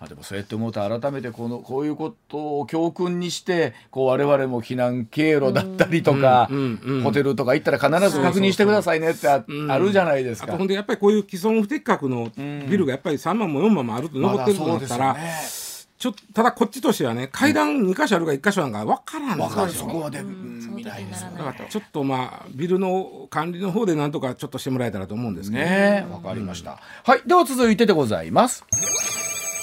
[0.00, 6.60] まあ、でもそうやって思うと改めてこのこういうことを教訓にしてこう我々も避難経路だったりとか、うんう
[6.92, 7.02] んうん。
[7.02, 9.38] ホテルとか行ったら必ず確認してくださいねってあ
[9.78, 10.48] るじゃないですか。
[10.48, 15.16] あとほんでやっぱりこういう既存不適格のビルがやっぱり3万も4万もあると残ってるとなったら、
[15.96, 19.38] ちょっとただこっちとしてはね階段2箇所あるか1箇所なんか分からんですよ。
[19.38, 19.42] ね。
[19.44, 19.72] わかる。
[19.72, 20.53] でしょそこまで、んうん
[20.98, 26.80] いだからちょっとまあビルの管理の方でなんとかちょっとしてもらえたらと思うんですけど、ねわかりました。
[27.04, 28.64] はい、では続いてでございます。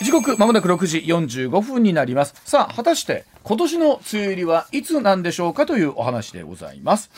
[0.02, 2.34] 時刻まもなく6時45分になります。
[2.44, 7.12] さあ、果たして今年の梅雨入りはいつなんでしょうかというお話でございます。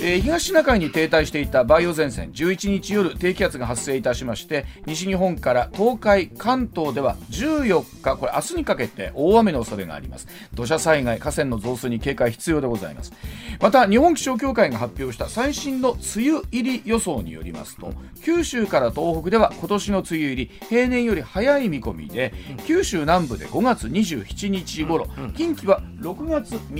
[0.00, 13.12] えー東シナ海に停滞していた梅雨前線11日夜低気圧が発生いたしまして西日本から東海関東では14日これ明日にかけて大雨の恐れがあります土砂災害河川の増水に警戒必要でございます
[13.60, 17.92] また日本気象協会が発表した最新の梅雨入り予想によりますと
[18.24, 22.32] 九州から東北では今年の梅雨入り平年より早い見込みで
[22.66, 26.74] 九州南部で5月27日頃近畿は6月3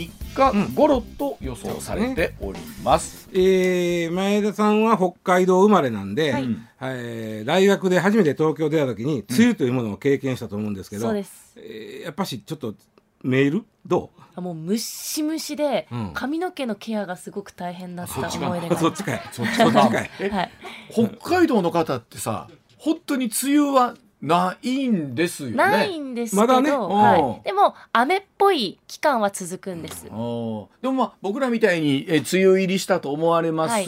[0.67, 6.49] 日頃と予想されております、えー前田さんは北海道生まれなんで、はい。
[6.83, 11.55] えー大学で初めて東京出た時に梅雨というものを経験したと思うんですけど、そうです。
[11.57, 12.75] えーやっぱしちょっと
[13.23, 14.23] メールどう？
[14.35, 16.11] あもうムッシムシでうん。
[16.15, 18.47] 髪の毛のケアがすごく大変だったそっちか。
[18.47, 19.23] 思い出がそっちかい。
[19.33, 19.65] そっちか。
[20.01, 20.11] い。
[20.21, 20.51] えはい。
[20.91, 25.57] 北海道の方ってさ本当に梅雨はないんですよね。
[25.57, 26.71] ないんですけど、まだね。
[26.71, 26.89] うん。
[26.89, 30.05] はい、でも雨っぽい期間は続くんです。
[30.05, 33.83] でもまあ僕らみたいに、えー梅雨入りしたと思われます、はい。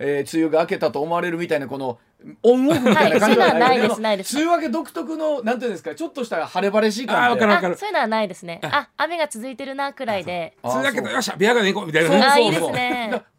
[0.00, 1.98] えー梅雨が明けたと思われるみたいなこの
[2.42, 4.00] オンオフみたいな感じはないよです。
[4.00, 4.36] ないです。
[4.36, 8.60] 梅雨明け独特のなんていうんですかちょっとした晴れ晴れしい感じあーわかるわかあそういうのはないですね。
[8.64, 10.56] あ雨が続いてるなくらいで。
[10.64, 12.26] あそれだけよっしゃビアガーデン行こうみたいなそうね。
[12.26, 12.72] あーいいそうそう。
[12.72, 13.22] ですね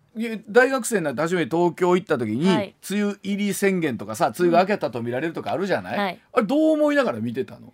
[0.49, 2.75] 大学生になって初めて東京行った時に、はい。
[2.89, 6.19] 梅雨入り宣言とかさ梅雨が明けたと見られるとかあるじゃない、はい。
[6.33, 7.73] あれどう思いながら見てたの？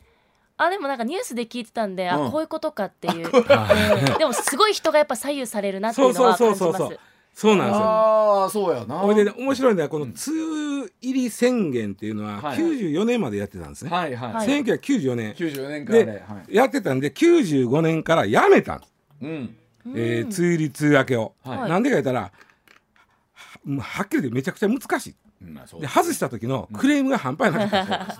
[0.57, 2.27] あでもなんかニュースで聞いてたんで、うん。
[2.27, 4.17] あこういうことかっていう、うん。
[4.17, 6.99] でもすごい人がやっぱ左右されるなっていそううそうのは感じますそうそうそう。
[7.35, 7.83] そうなんですよ。
[7.83, 8.99] ああそうやな。
[8.99, 14.47] ほいでね面白いのはこの梅雨入り宣言っていうのははい94年までやってたんですね、はいはい、はい。
[14.47, 15.33] 1994年。
[15.33, 16.55] 94年からね、ではい。
[16.55, 19.55] やってたんで95年からやめたんです、うん
[19.95, 21.69] えー梅雨入り梅雨明けを、はい。
[21.69, 22.21] なんでか言ったら
[23.79, 25.15] はっきり言ってめちゃくちゃ難しい。
[25.79, 28.15] で外した時のクレームが半端なかっ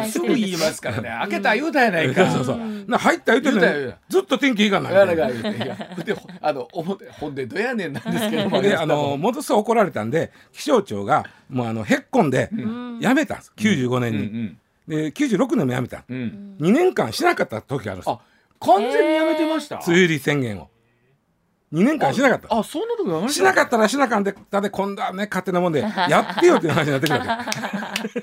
[0.00, 1.08] た、すぐ言いますからね。
[1.20, 2.30] 開けた言うたやないか。
[2.32, 3.98] そうそうな入った言うた言うた。
[4.08, 12.50] ずっと天気いいかなあの表ほんでどやねんなんですけどあのものすごい怒られたんで気象庁がもうあのへっこんで
[13.00, 13.52] やめたんです。
[13.56, 16.02] 95年に、んで96年もやめた。
[16.08, 16.56] うん。
[16.60, 18.10] 2年間しなかった時あるんです。
[18.10, 18.18] あ
[18.60, 20.68] 完全にやめてました、梅雨入り宣言を。
[21.72, 22.58] 2年間しなかった。
[22.58, 28.22] あそんな時ありましなかったらしなかんでたで今度はね勝手なもんで やってよっていう話になってくるわけ。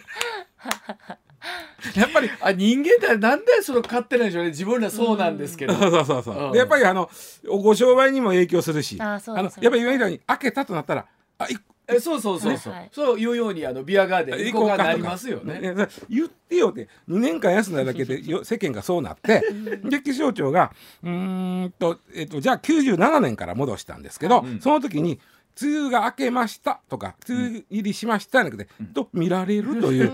[1.99, 4.49] やっぱりあ人間ってなんでその勝手なんでしょうね。
[4.49, 6.51] 自分らそうなんですけど、そうそうそうそう、うん。
[6.53, 7.09] でやっぱりあの
[7.45, 8.97] ご商売にも影響するし。
[8.99, 11.05] あのやっぱり今みたいに開けたとなったら
[11.37, 15.59] あいえそうそうそうそう、はいそういうようにあのビアガーデン行こうかなりますよね。
[15.59, 19.43] ね言ってよって2年間休んだだけでよ 世間がそうなって。
[19.83, 20.71] で気象庁が
[21.03, 24.59] うーんと,、えっとじゃあ97年から戻したんですけど、うん。
[24.61, 25.19] その時に
[25.61, 26.81] 梅雨が明けました。
[26.89, 30.11] とか梅雨入りしましたじゃなくて、と見られるという、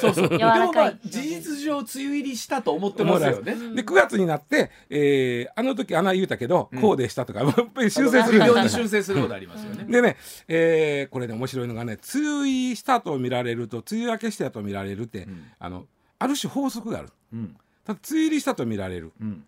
[0.00, 0.28] そうそう。
[0.28, 3.54] でもまあ事実上梅雨入りしたと思ってますよね。
[3.74, 8.42] で9月になって、えーあの時穴言うたけど、こうでしたとかやっぱり修正する。
[8.42, 10.16] んように修正することありますよね、でね、
[10.48, 15.50] えーこれね面白いのがね梅雨入りしたと見られると梅雨明けしたと見られるって、ん。
[15.58, 15.86] あの
[16.18, 17.08] ある種法則がある。
[17.32, 17.56] うん。
[17.84, 19.12] ただ梅雨入りしたと見られる。
[19.20, 19.44] うん。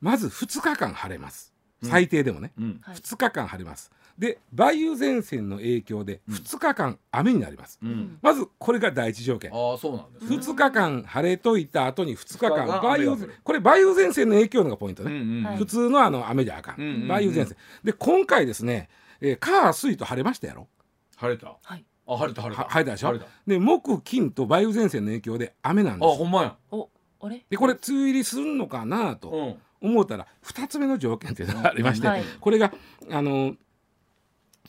[0.00, 1.51] まず2日間晴れます
[1.82, 2.80] 最低でもね、うん。
[2.82, 2.96] はい。
[2.96, 3.90] 2日間晴れます。
[4.18, 8.18] で梅雨前線の影響で2日間雨になります、うん。
[8.20, 9.50] まずこれが第一条件。
[9.52, 10.36] ああそうなんですね。
[10.36, 17.56] 2日間晴れといた後に2日間二日間梅雨これ梅雨前線の影響のがポイントね、うんうんはい普通のあの雨じゃあかん、うんうんうん梅雨前線。
[17.82, 18.90] で今回ですね、
[19.20, 20.68] えー、火水と晴れましたやろ。
[21.16, 21.56] 晴れた。
[21.62, 21.84] はい。
[22.06, 22.62] あ晴れた晴れた。
[22.64, 23.06] は晴れたでしょ？
[23.08, 23.26] 晴れた。
[23.46, 26.18] で木金と梅雨前線の影響で雨なんあです。
[26.18, 26.56] ほんまや。
[26.70, 26.90] お
[27.22, 27.42] あれ？
[27.48, 29.30] でこれ梅雨入りするのかなと。
[29.30, 32.24] うん思ったら2つ目の条件っていうのがありまして、はい。
[32.40, 32.72] これが
[33.10, 33.56] あの梅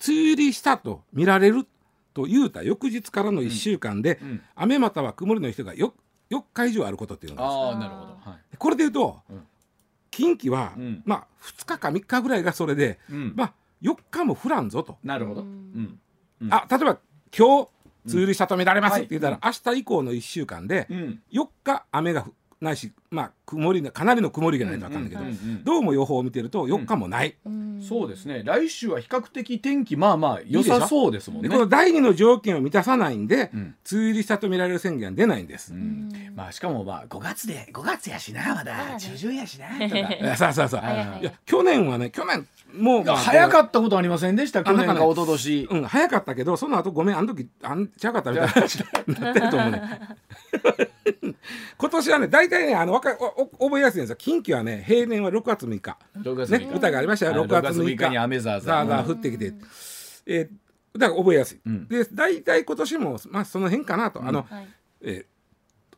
[0.07, 1.65] 雨入りしたと見られる
[2.13, 4.41] と言うた翌日からの1週間で、うん。
[4.55, 5.91] 雨または曇りの人が 4,
[6.29, 8.11] 4日以上あることっていうのがあるんああなるほど。
[8.11, 8.33] はい。
[8.33, 9.47] ですこれで言うと、うん。
[10.11, 11.01] 近畿は、うん。
[11.05, 13.33] まあ2日か3日ぐらいがそれで、うん。
[13.35, 15.41] まあ4日も降らんぞと、なるほど。
[15.41, 15.51] ううん。
[15.51, 15.99] ん
[16.41, 16.53] うん。
[16.53, 16.97] あ例えば
[17.35, 17.69] 今日
[18.05, 21.21] 梅雨入りしたと見られますって言ったら、明日以降の1週間でうん。
[21.31, 22.25] 4日雨が
[22.61, 27.35] ないしまあ曇りなかなりの曇りがないと分かんないけど、うんうんうんどうも予報を見てると4日もない、
[27.87, 28.43] そうですね。
[28.45, 31.49] 来週は比較的天気まあまあ良さそうですもんね。
[31.49, 33.59] でこの第二の条件を満たさないんで、うん。
[33.59, 35.73] 梅雨入りしたと見られる宣言は出ないんです。
[35.73, 36.09] うん。
[36.35, 39.97] まあしかもまあ5月で5月やしなままだ中旬やしなとか。
[39.99, 45.67] いやさあさあさあ、はいや去年はね去年もう、まあ早かったことありませんでした去年か一昨年。
[45.69, 49.81] うん、早かったけどその後ごめんあの時あんちゃうかったみたいな話になってると思うね
[51.77, 55.97] 今年はね大体ねあのわかおお覚えやすいんですよ近畿はね平年は6月6日。
[56.17, 58.85] 6月ね歌がありましたよはい6月6 6日月6日に雨ザーザー。
[58.87, 59.53] ザーザー降ってきて、
[60.25, 60.63] えー
[60.99, 61.87] だから覚えやすい、うん。
[61.87, 64.67] で大体今年もまあその辺かなと、あの、はい。
[65.01, 65.33] えー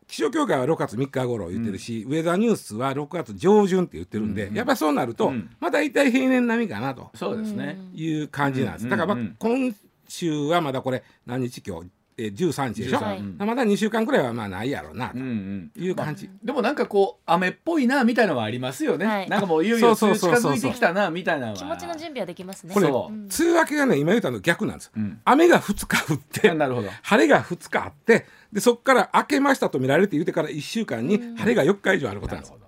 [0.08, 5.50] 気象協会は6月3日頃言ってるし、ウェザーニュースは6月上旬って言ってるんで、やっぱりそうなると、うん。
[5.60, 7.10] まあ大体平年並みかなと。
[7.15, 7.80] そうですね。
[7.94, 9.76] いう感じなんです、うんだから、まあ今
[10.08, 13.47] 週はまだこれ何日今日、えー、13日でしょ、13うん。
[13.47, 15.71] まだ2週間くらいはまあないやろうなとうんうん。
[15.75, 21.58] いう感じ、でもなんかこう雨っぽいなみたいなのはありますよね、はいなんかもういよいよ近づいてきたなみたいなのは。
[21.58, 22.73] 気持ちの準備はできますね。
[22.73, 23.13] これ、そう。
[23.13, 25.19] うん梅雨明けがね今言ったの逆なんです、うん。
[25.25, 26.89] 雨が2日降って なるほど。
[27.01, 32.64] 晴れが2日あってでそこから明けましたと見られるって言ってから1週間に晴れが4日以上あることなんです、ほど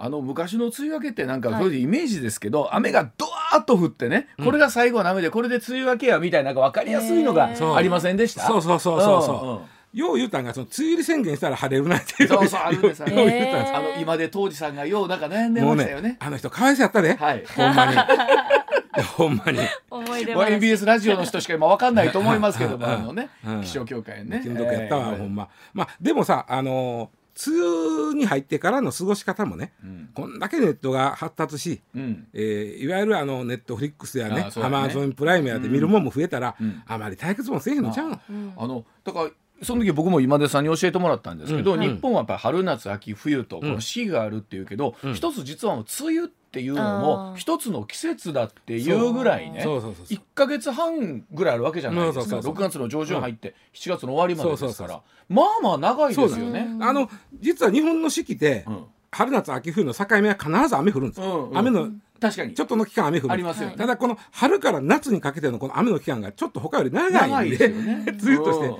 [0.00, 1.62] あの昔の梅雨明けってなんかはい。
[1.62, 8.46] それでイメージですけど、雨がドワーッと降ってね、これが最後の雨でこれで梅雨明けやみたいななんか分かりやすいのがありませんでした？
[8.46, 10.00] そうそうそうそうそう、んん。
[10.00, 13.74] よう言うたんがその梅雨入り宣言したら晴れるなっていうそうそうあるんですあるよう言うたんです。
[13.74, 16.16] あの今で当時さんがようなんか悩んでもうねましたよね。
[16.20, 17.44] あの人かわいそうやったで、はい。
[17.46, 17.96] ほんまに。
[19.16, 19.58] ほんまに。
[19.90, 22.92] 思い出まあ話 MBS ラジオの人しか今分かんないと思いますけどもうん。
[22.92, 23.60] あのねうん。
[23.62, 24.40] 気象協会ね。
[24.42, 25.18] 気の毒やったわ、えー。
[25.18, 25.48] ほんま。
[25.72, 30.10] まあでもさあのー梅雨に入ってからの過ごし方もね、うん。
[30.14, 32.26] こんだけネットが発達し、うん。
[32.32, 36.82] えーいわゆるあのネットフリックスやねアマゾンプライムやで見るもんも増えたら、うん。
[36.86, 41.80] あまり退屈もせえへんのちゃうの、うんあのだからその時僕も今出さんに教えてもらったんですけど、うん。
[41.80, 45.14] 日本はやっぱり春夏秋冬とこの四季があるっていうけど、うん。
[45.14, 45.84] 一つ実は梅
[46.18, 47.36] 雨っていうのあもー。
[47.36, 50.18] 一つの季節だっていうぐらいねそうそうそうそう。
[50.18, 52.20] 1か月半ぐらいあるわけじゃないですか。
[52.22, 55.00] そうそうそう6月の上旬入って7月の終わりまでですから。
[55.28, 56.68] まあまあ長いですよそうね。
[56.80, 58.84] あの実は日本の四季で、うん。
[59.10, 61.58] 春夏秋冬の境目は必ず雨降るんですよ、うんうん。
[61.58, 61.88] 雨の
[62.20, 62.54] 確かに。
[62.54, 63.76] ちょっとの期間雨降るありますよね。
[63.76, 68.04] ただこの春から夏にかけてのこの雨の期間がちょっと他より長長いいんでですよね。
[68.22, 68.74] 梅雨として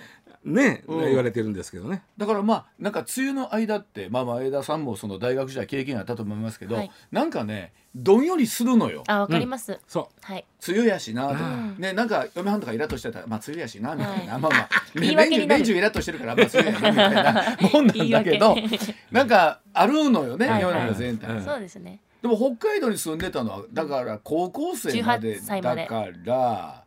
[0.53, 1.01] ね、うん。
[1.01, 2.03] 言われてるんですけどね。
[2.17, 6.91] だからまあなんか梅雨の間ってまあまあ枝さんもその大学時代経験あったと思いますけど、はい。
[7.13, 9.05] なんかねどんよりするのよ。
[9.07, 9.79] あわかります。
[9.87, 10.45] そはい。
[10.67, 11.77] 梅雨やしなとか、うん。
[11.79, 14.41] ねなんか嫁はんとかイラッとしてたらまあ梅雨やしなみたいな、はい。
[14.43, 15.65] まあまあ、 言いね、訳になる。
[15.65, 20.63] 年中年中イラッとしてるからまあ梅雨やなみたいな もんなんだけど言い訳なんかあるのよね、はい。
[20.63, 22.01] 世の中全体、うんそうですね。
[22.23, 25.83] でも北海道に住んでたのはだから高校生まで18歳まで。
[25.83, 26.85] だから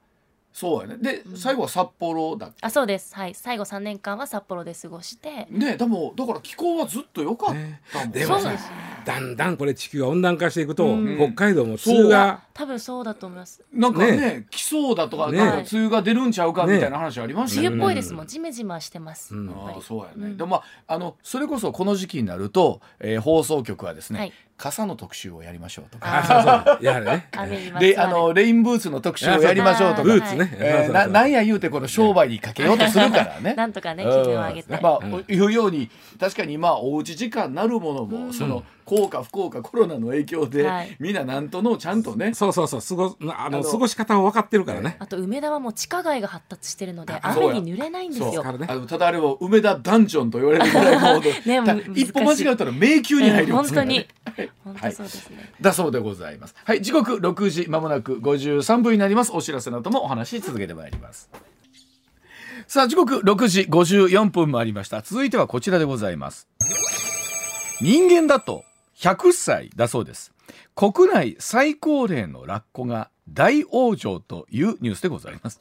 [0.53, 0.97] そうやね。
[0.97, 2.55] で最後は札幌だっけ？
[2.61, 3.15] あそうです。
[3.15, 3.33] はい。
[3.33, 5.47] 最後三年間は札幌で過ごして。
[5.49, 7.55] ねでもだから気候はずっと良かっ
[7.91, 8.71] たもん、でもさそうです
[9.05, 11.17] だんだんこれ地球が温暖化していくと、うん。
[11.17, 13.63] 北海道も梅雨が多分そうだと思います。
[13.73, 14.47] なんかねね。
[14.51, 17.75] 来そうだとか、ねなんか梅雨が出るんちゃうかみたいな話ありましたよね。
[17.75, 18.27] 梅雨っぽいですもん。
[18.27, 19.33] ジメジメしてます。
[19.33, 19.47] うん。
[19.47, 19.75] やっぱり。
[19.77, 20.37] ああそうやね、うん。
[20.37, 26.77] でもまああのそれこそこの時期になると、えー放送局はですね、はい傘の特集をやりましょうとか。
[26.81, 30.03] やはりねであのレインブーツの特集をやりましょうとか。
[30.03, 33.55] ブーツね、ななんや言うてこの商売にかけようとするからね。
[33.57, 34.79] なんとかねうん気分を上げて。
[34.79, 40.95] まあ、いうように確かにまあおうち時間なるものも、その効果不効果コロナの影響で、はい。
[40.99, 42.33] みんななんとのちゃんとね。
[42.33, 42.81] そうそうそう。
[42.81, 44.97] 過ごあのあの過ごし方を分かってるからね。
[44.99, 48.43] あと梅田はもう地下街が発達してるので雨に濡れないんですよ。
[48.45, 54.07] あのただあれも梅田ダンジョンと言われるぐらいもう 一歩間違えたら迷宮に入りますからね。
[54.63, 56.55] 本当そうですねだそうでございます。
[56.63, 59.31] はい、時刻6時まもなく53分になります。
[59.33, 61.29] お知らせのともお話し続けてまいります。
[62.67, 65.01] さあ、時刻6時54分もありました。
[65.01, 66.47] 続いてはこちらでございます。
[67.81, 68.63] 人間だと
[68.97, 70.31] 100歳だそうです。
[70.75, 75.59] 国内最高齢のラッコが大往生というニュースでございます。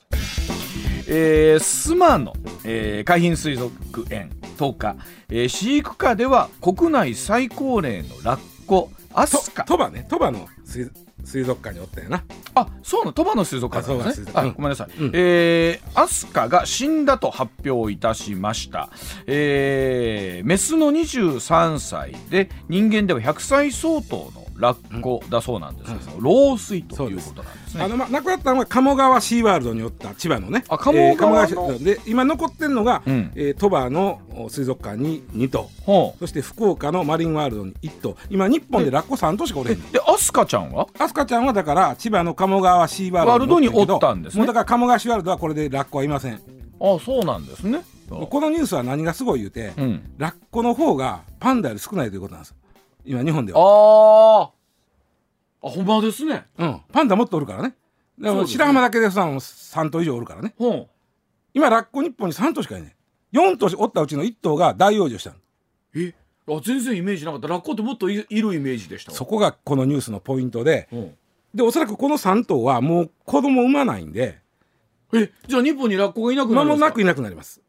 [1.08, 4.96] えー、スマの、えー海浜水族園10日、
[5.30, 9.64] えー飼育下では国内最高齢のラッコアとスカ。
[9.64, 10.06] 鳥羽ね。
[10.08, 10.92] 鳥羽の水
[11.24, 12.22] 水族館におったよな。
[12.54, 13.12] あそうなの？
[13.12, 14.30] 鳥羽の水族館なんですね。
[14.32, 15.10] あそうごめんなさい、うん。
[15.12, 18.88] えーアスカが死んだと発表いたしました、
[19.26, 27.84] えーメスの23歳で人間では100歳相当のラッコだそうなんですけど、老衰ということなんですね。
[27.84, 33.32] あの、ま、亡くなったのは鴨川シーワールドにおった千葉のねあ鴨川のえー鴨シーで今残ってるのが、うん。
[33.34, 35.68] えー鳥羽のお水族館に2頭。
[35.84, 38.16] ほそして福岡のマリンワールドに1頭。
[38.28, 40.86] 今日本でラッコ3頭しかおれへんでアスカちゃんは？
[40.98, 44.38] アスカちゃんはだから千葉の鴨川シーワールドワールドにおったんですね。
[44.38, 46.34] もうだから鴨川シーワールドはこれでラッコはいません。
[46.34, 47.82] あそうなんですね。
[48.08, 50.02] このニュースは何がすごい言うて、うん。
[50.18, 52.54] ラッコの方がパンダより少ないということなんです
[53.04, 53.60] 今日本では。
[53.60, 55.68] あー。
[55.68, 56.44] あほんまですね。
[56.58, 57.74] うん、パンダもっとおるからね。
[58.18, 60.54] でも白浜だけでさ3頭以上おるからね。
[61.52, 62.96] 今ラッコ日本に3頭しかいない。
[63.32, 65.36] 4頭おったうちの1頭が大往生したの。
[65.94, 66.14] え
[66.48, 67.48] あ全然イメージなかった。
[67.48, 69.16] ラッコってもっといいるイメージでしたわ。
[69.16, 70.88] そこがこのニュースのポイントで。
[70.92, 70.96] う。
[70.96, 71.14] ん
[71.54, 74.38] でおそらくこの3頭はもう子供産まないんで。
[75.12, 76.86] えじゃあ日本にラッコがいなくなるんですか？
[76.86, 77.60] 間もなくいなくなります。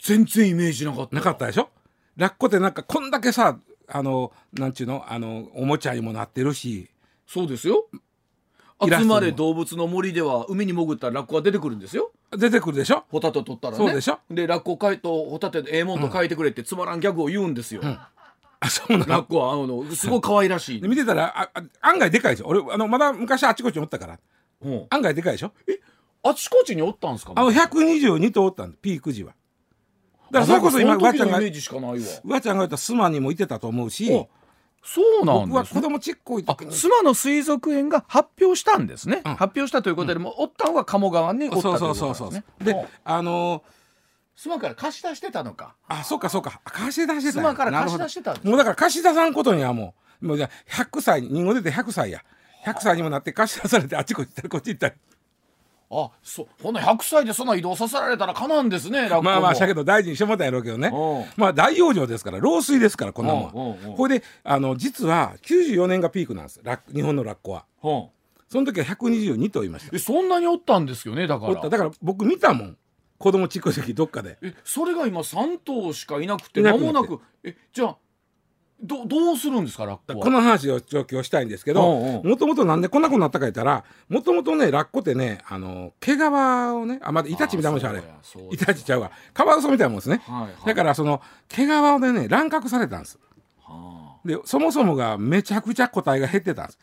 [0.00, 1.16] 全然イメージなかった。
[1.16, 1.70] なかったでしょ？
[2.18, 3.58] ラッコってなんかこんだけさ
[3.88, 5.04] あのなんちゅうの？
[5.08, 6.90] あのおもちゃにもなってるし。
[7.26, 7.86] そうですよ。
[8.80, 12.10] 集まれ動物の森では海に潜ったらラッコが出てくるんですよ。
[12.36, 13.04] 出てくるでしょ？
[13.08, 13.84] ホタテ取ったらね。
[13.84, 14.18] そうでしょ？
[14.30, 17.80] でラッコかいとホタテええもんと書いてくれってつまらんギャグを言うんですよ、
[18.60, 19.06] あそうなの？
[19.06, 20.80] ラッコはあのすごい可愛らしい。
[20.80, 22.48] で見てたらああ案外でかいでしょ？
[22.48, 24.18] 俺あのまだ昔あっちこっちにおったから。
[24.62, 24.86] うん。
[24.90, 25.52] 案外でかいでしょ？
[26.24, 27.32] あちこちにおったんですか？
[27.34, 29.30] あの122頭おったんピーク時は。
[29.30, 29.36] だ
[30.32, 31.42] からそれこそ今わちゃんがわ。
[32.40, 34.12] ちゃんが言ったスマにもいてたと思うし。
[34.12, 34.28] お
[34.82, 35.80] そうなんですね。
[35.80, 36.72] 子供ちっこいあ時に。
[36.72, 39.34] 須磨の水族園が発表したんですね、うん。
[39.34, 42.74] 発表したということで、もうおったんは鴨川におったというそうそうそうで
[43.04, 43.62] あの
[44.36, 45.74] 須磨から貸し出してたのか。
[45.88, 46.60] ーあそうかそうか。
[46.64, 47.42] 貸し出してたんや。
[47.42, 48.46] 須磨から貸し出してたんです。
[48.46, 52.22] もうだから貸し出さんことにはもうもうじゃあ100歳人後出て100歳や。
[52.64, 54.94] 100歳にもなって貸し出されてあっちこっち行ったりこっち行ったり
[55.90, 60.88] あそうほんな100歳でそんな移動させられたらかなんですねまあまあしゃけど大事にしてもらったんやろうけどね。
[60.88, 61.20] う。
[61.20, 66.60] んまあ大養生ですから老衰ですからこんなもうんこれであの実は94年がピークなんです。
[66.94, 67.90] 日本のラッコはう。
[67.90, 68.06] ん
[68.48, 69.94] その時は122頭いました。
[69.94, 71.52] えそんなにおったんですよねだから。
[71.52, 72.76] おっただから僕見たもん。
[73.18, 74.38] 子供ちっこい時どっかで。
[74.42, 76.62] えそれが今3頭しかいなくて。
[76.62, 77.20] 間もなく。
[77.44, 77.96] えじゃあ
[78.80, 80.24] どどうするんですかラッコは？
[80.24, 88.54] この話を今日したいんですけどもともとなんでこんなことになったか言ったらもともとねラッコってねあの毛皮をねあまだイタチみたいなもんでしょあれ。
[88.54, 89.10] イタチちゃうわ。
[89.34, 90.22] カワウソみたいなもんですね。
[90.24, 90.52] はいはい。
[90.66, 93.18] だからその毛皮でね乱獲されたんです。
[93.64, 96.78] はでそもそもがめちゃくちゃ個体が減ってたんです。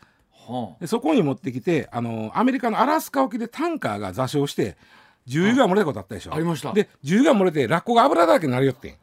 [0.48, 0.80] あはあ。
[0.80, 4.76] でそこに持ってきてあのアメリカのアラスカ沖でタンカーが座礁して
[5.24, 6.34] 重油が漏れたことあったでしょ。
[6.34, 8.94] ありましたで重油が漏れてラッコが油だらけになるよってん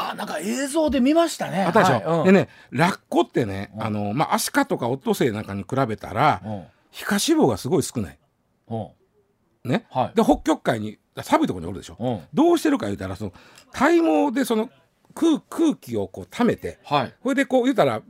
[0.00, 1.64] あなんか映像で見ましたね。
[1.64, 2.24] あったでしょ、はいうん。
[2.26, 6.64] でねラッコってね、あのまあ、アシカとかオットセイなんかに比べたら、うん。
[6.90, 8.18] 皮下脂肪がすごい少ない。
[8.70, 8.88] うん。
[9.64, 10.16] ね、はい。
[10.16, 12.20] で北極海に寒いところにおるでしょ、うん。
[12.32, 13.32] どうしてるか言うたらその
[13.72, 14.70] 体毛でその
[15.14, 17.14] 空空気をこう溜めてはい。
[17.20, 18.04] これでこう言うたらん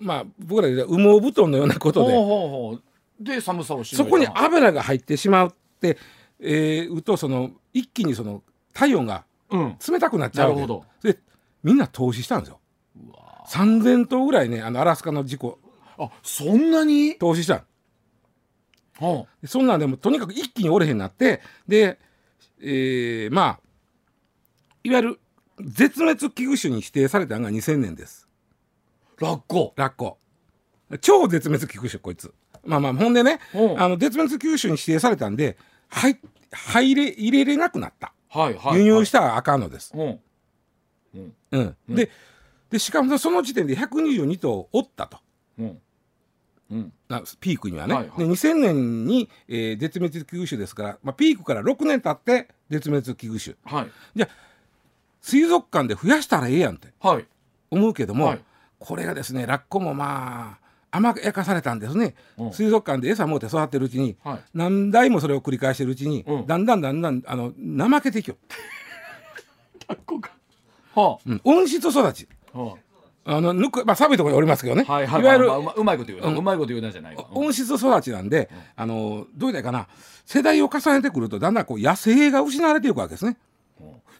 [0.00, 2.82] まあ僕らで羽毛布団のようなことでほうほう
[3.24, 5.50] で寒さをしそこに油が入ってしまうっ
[5.80, 5.96] て、
[6.40, 8.42] えー、うとその一気にその
[8.72, 10.60] 体温がうん冷たくなっちゃうわけ。
[10.62, 11.18] なるほで
[11.62, 12.60] みんな投資したんですよ。
[13.48, 15.58] 3000頭ぐらいねあのアラスカの事故。
[15.98, 17.16] あそんなに？
[17.16, 17.64] 投資した
[19.00, 19.18] の。
[19.18, 21.98] はでそんなんでもとにかく一気に折れへんなってで、
[22.60, 23.60] えー、まあ
[24.82, 25.20] いわゆる
[25.60, 28.28] 絶滅危惧種に指定されたのが2000年です。
[29.20, 30.18] あラッコラッコ
[31.00, 32.32] 超絶滅危惧種こいつ。
[32.64, 33.82] まあまあほんでねうん。
[33.82, 36.18] あの絶滅危惧種に指定されたんで入
[36.50, 38.78] 入れ入れれなくなったはいはい。
[38.78, 40.20] 輸入したらあかんのです、うん。
[41.52, 41.76] うん。
[41.88, 42.10] で
[42.70, 45.18] でしかもその時点で122頭おったと。
[45.58, 45.80] うん。
[46.70, 46.92] うん。
[47.08, 48.18] なピークにはね、はいはい。
[48.18, 53.78] で2000年に、えー絶滅危惧種ですから、まあ、ピークから6年経って絶滅危惧種。
[53.80, 53.90] はい。
[54.16, 54.34] じゃあ
[55.20, 57.26] 水族館で増やしたらええやんってはい。
[57.70, 58.40] 思うけども、はい。
[58.78, 60.63] これがですねラッコもまあ
[60.96, 62.52] 甘やかされたんですね、うん。
[62.52, 64.38] 水族館で餌もうて育ってるうちに、はい。
[64.54, 66.46] 何代もそれを繰り返してるうちに、うん。
[66.46, 67.52] だんだんだんだんあの
[67.88, 68.36] 怠けていきよ、
[70.94, 72.28] はうん、温室育ち。
[72.54, 72.76] あは
[73.24, 73.40] あ。
[73.40, 75.22] のぬく、まあ、寒いところにおりますけどね、あはいはい。
[75.22, 77.26] わゆる、まあまあうまいこと言うな、うまいこと言うなじゃないわ。
[77.32, 79.88] 温室育ちなんで、あのどういいかな。
[80.26, 83.36] 世代を重ねてくるとだんだんこう野生が失われていくわけですね。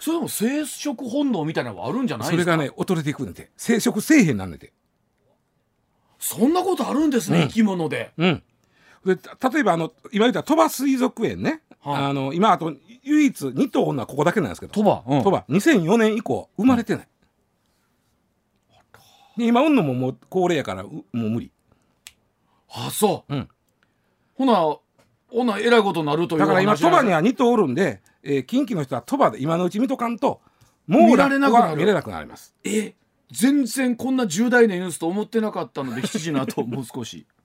[0.01, 2.53] それでも生殖本能みたいなのはあるんじゃないですか？
[2.53, 3.51] それがね衰えていくんでて。
[3.57, 4.73] 生殖せえへんなんでて
[6.25, 8.13] そんなことあるんですね、生き物で。
[8.17, 8.43] うん。
[9.05, 12.05] でた例えばあの今言った鳥羽水族園ね、はい。
[12.07, 12.73] あの今あと
[13.03, 14.73] 唯一2頭女はここだけなんですけど。
[14.73, 15.23] 鳥羽、うん。
[15.23, 15.45] 鳥羽。
[15.51, 17.09] 2004年以降生まれてない、
[19.37, 21.53] で今産んのももう高齢やからうもう無理。
[22.71, 23.49] あそう、うん。
[24.39, 24.55] ほな
[25.29, 30.41] ほなえらいことになるというだから今鳥羽には2頭おるんで、えー近畿の人は鳥羽で今のうち見とかんと
[30.87, 32.55] もう見られなくなります。
[32.65, 32.95] え
[33.33, 37.27] 全然こんな重大なニュースと思ってなかったので7時の後もう少し。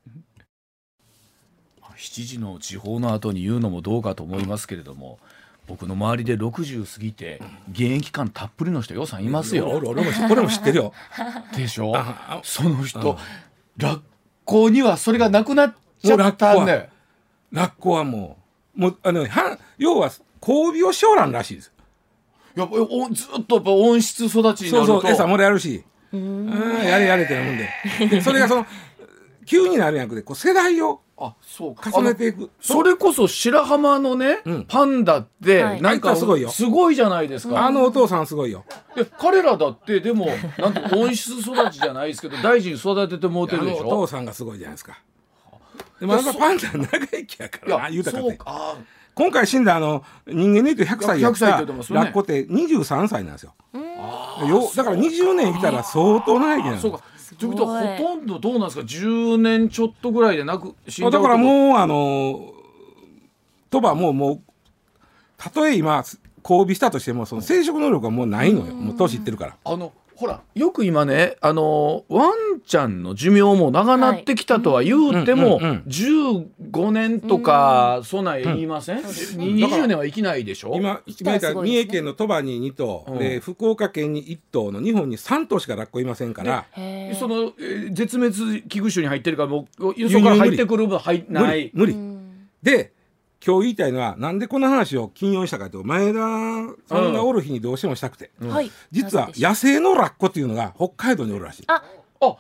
[1.98, 5.20] 7時の時報の後に言うのもどうかと思いますけれども
[5.68, 9.70] 僕の周りで60過ぎて現役感たっぷりの人よさんいますよ。
[9.70, 10.94] 俺俺も知俺も知ってるよ。
[11.56, 11.94] でしょ？
[12.44, 13.18] その人
[13.78, 14.02] ラッ
[14.46, 16.90] コにはそれがなくなっちゃったんで
[17.52, 18.38] ラッコはも
[18.76, 20.10] もうあのは要は
[20.42, 21.72] 交尾をしょうらんらしいです
[22.60, 25.02] やっぱおずっとやっぱ温室育ちになそうると。
[25.02, 25.84] そう餌もらえるし。
[26.12, 26.48] うん
[26.84, 27.70] やれやれってなもんで。
[28.08, 28.66] でそれがその
[29.46, 31.92] 急になるんやなくてこう世代をあそうか。
[31.92, 32.50] 重ねていく。
[32.62, 34.66] それこそ白浜のね、うん。
[34.66, 35.82] パンダってはい。
[35.82, 36.50] なんかあいつはすごいよ。
[36.50, 38.64] すごいじゃないですか、あのお父さんすごいよ。
[38.96, 43.84] で彼らだってでもなんて温室育ちじゃないですけど大事に育ててもうてあるでしょ？
[43.84, 44.98] のお父さんがすごいじゃないですか。
[46.00, 48.46] でもやっぱパンダ長生きやかいらなや豊かってそうか。
[48.48, 48.78] あ
[49.16, 53.54] 今回死んだあの人間で言うと100歳やっ100歳ってたラッコって23歳なんですよ。
[54.48, 57.04] よだから20年生きたら相当長生きなんですそうか。
[57.38, 62.54] ということはほとんどどうなんですか？10年ちょっとぐらいでなく死んだからうもうあの
[63.70, 64.42] 鳥羽ももう
[65.38, 66.04] たとえ今
[66.44, 68.74] 交尾したとしてもその生殖能力がもうないのよ。
[68.74, 69.58] もう年いってるから。
[69.64, 70.42] あのほら。
[70.54, 79.46] よく今ねあのワンちゃんの寿命も長なってきたとは言うても、うんうんうん15年とか備え言いません、そうですね。
[79.46, 80.74] 20年は生きないでしょ？
[80.76, 83.20] 今今言った三重県の鳥羽に2頭、うん。
[83.20, 86.66] で福岡県に1頭の日本に3頭しかラッコいませんから、
[87.18, 92.50] その、えー絶滅危惧種に入ってるからもうよそから入ってくる分入無理ない無理、うん。
[92.62, 92.92] で
[93.46, 96.20] 今日言いたいのはなんでこの話を金曜にしたかというと前田
[96.88, 98.72] さんがおる日にどうしてもしたくて、はい。
[98.92, 101.64] 実は野生のラッコっていうのが北海道におるらしい。
[101.68, 101.82] あ
[102.22, 102.36] あ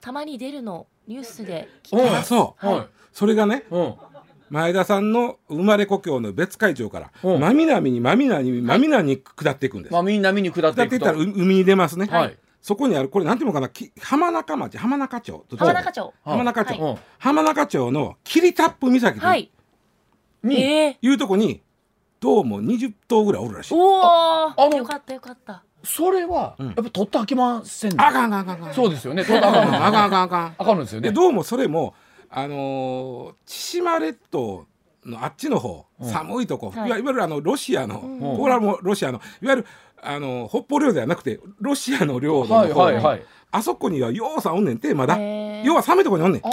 [0.00, 2.86] たまに出るのニュースで聞うんきまそう、はい。
[3.12, 3.94] それがねうん。
[4.48, 7.40] 前田さんの生まれ故郷の別海町からうん。
[7.40, 9.92] 真南に真南に真南に下っていくんです。
[9.92, 12.06] まあみんな見に下って下っていいくとったら海に出ますね。
[12.06, 12.36] はい。
[12.60, 16.12] そこにあるこれなんていうのかなき浜中町浜中町と浜中町。
[16.24, 19.50] 浜中町、うん浜中町の霧タップ岬とはい
[20.46, 21.06] にえー。
[21.06, 21.60] いうとこに
[22.20, 23.74] どうも20頭ぐらいおるらしい。
[23.74, 25.62] おあのおよかったよかった。
[25.84, 26.66] それはうん。
[26.68, 27.96] やっぱ取ってあきませんね。
[27.98, 28.62] あかんあかんあかん。
[28.62, 28.74] あかん。
[28.74, 29.24] そうですよね。
[29.24, 30.54] 取ってあかんのあかんあかんあかんあかん。
[30.58, 31.08] あかんのですよね。
[31.08, 31.94] でどうもそれも
[32.30, 34.66] あのー千島列島
[35.04, 36.10] のあっちの方、うん。
[36.10, 36.88] 寒いとこ、はい。
[36.88, 38.36] いわいわゆるあのロシアの、うん。
[38.38, 39.66] これはもうロシアのいわゆる
[40.02, 43.22] あの北方領土ではなくてロシアの領土はいの方、はいはい
[43.52, 45.16] あそこにはようさんおんねんてまだ、
[45.62, 46.42] 要は寒いとこにおんねん。
[46.44, 46.50] あ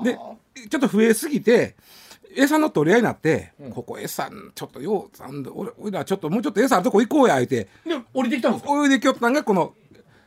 [0.00, 0.18] あで
[0.68, 1.74] ちょっと増えすぎて
[2.36, 3.70] 餌の取り合いになって、うん。
[3.72, 7.68] ここ餌ちょっとようさんで俺俺らちょっともうちょっと餌あるとこ行こうや言うて。
[7.84, 8.82] で降りてきたんですか？
[8.82, 9.74] 泳いできよったんがこの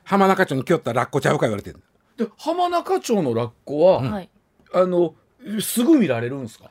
[0.03, 1.79] 浜中町に来よったラッコちゃうか言われてる
[2.17, 4.29] で浜中町のラッコは、はい。
[4.73, 5.15] あの
[5.59, 6.69] すぐ見られるんですか？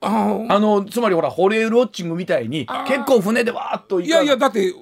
[0.00, 0.52] あー。
[0.52, 2.86] あのつまりほらホレールウォッチングみたいにあー。
[2.86, 4.74] 結構船でわーっと行いやいやだってう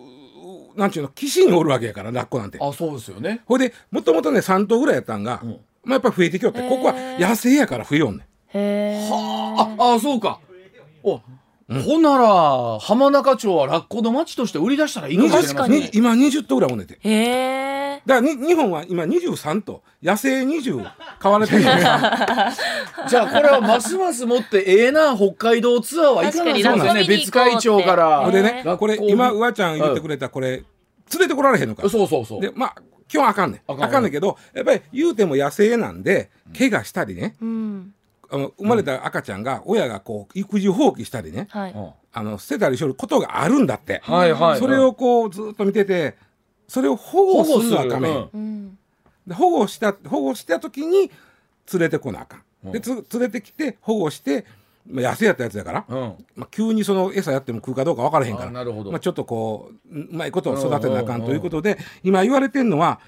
[0.77, 2.59] なんちゅうの岸におるわけやからラッコなんて。
[2.61, 3.43] あそうですよね。
[3.45, 5.51] ほいでもともとね3頭ぐらいやったんが、うん。
[5.83, 6.61] まあ、やっぱ増えてきよって。
[6.69, 9.11] ここは野生やから増えよんねんへー。
[9.11, 10.41] はああそうか。
[11.03, 11.21] お、
[11.85, 15.81] ほんなら浜中町はラッコの町として売り出したらいいかもしれません確かに。
[15.83, 16.99] に今20頭ぐらいおんねんて。
[17.01, 19.83] へえだからに日本は今23頭。
[20.03, 27.05] 野生20買われてる じゃあこれはますますもってええな北海道ツアーはいかがですね。
[27.07, 28.31] 別海町から。
[28.31, 30.65] でへねこれ今うわちゃん言ってくれたこれ連
[31.21, 31.89] れてこられへんのか。
[31.89, 32.41] そうそうそう。
[32.41, 32.75] でまあ
[33.07, 33.61] 基本あかんねん。
[33.71, 34.03] あかんあかん。
[34.03, 37.37] ねんけどやっぱり言うても野生なんで怪我したりね。
[37.41, 37.95] うん
[38.31, 41.73] あの生まれた赤ちゃんが親がこう育児放棄したりねはい。
[41.73, 41.91] うん。
[42.13, 44.01] あの捨てたりすることがあるんだって。
[44.05, 44.59] はいはい。
[44.59, 46.17] それをこうずっと見てて
[46.69, 48.41] それを保護するのはダメ、保護する。
[48.41, 48.79] うん。
[49.27, 51.11] で保護した保護した時に
[51.73, 54.45] 連れてこなあかん、でつ連れてきて保護して、
[54.89, 56.27] まあ、野生やったやつやから、うん。
[56.37, 58.49] まあ、急にその餌やっても食うかどうか分からへんから。
[58.49, 58.91] あなるほど。
[58.91, 63.01] まあ、ちょっとこううまいことを育てなあかうんんということで今言われてるのは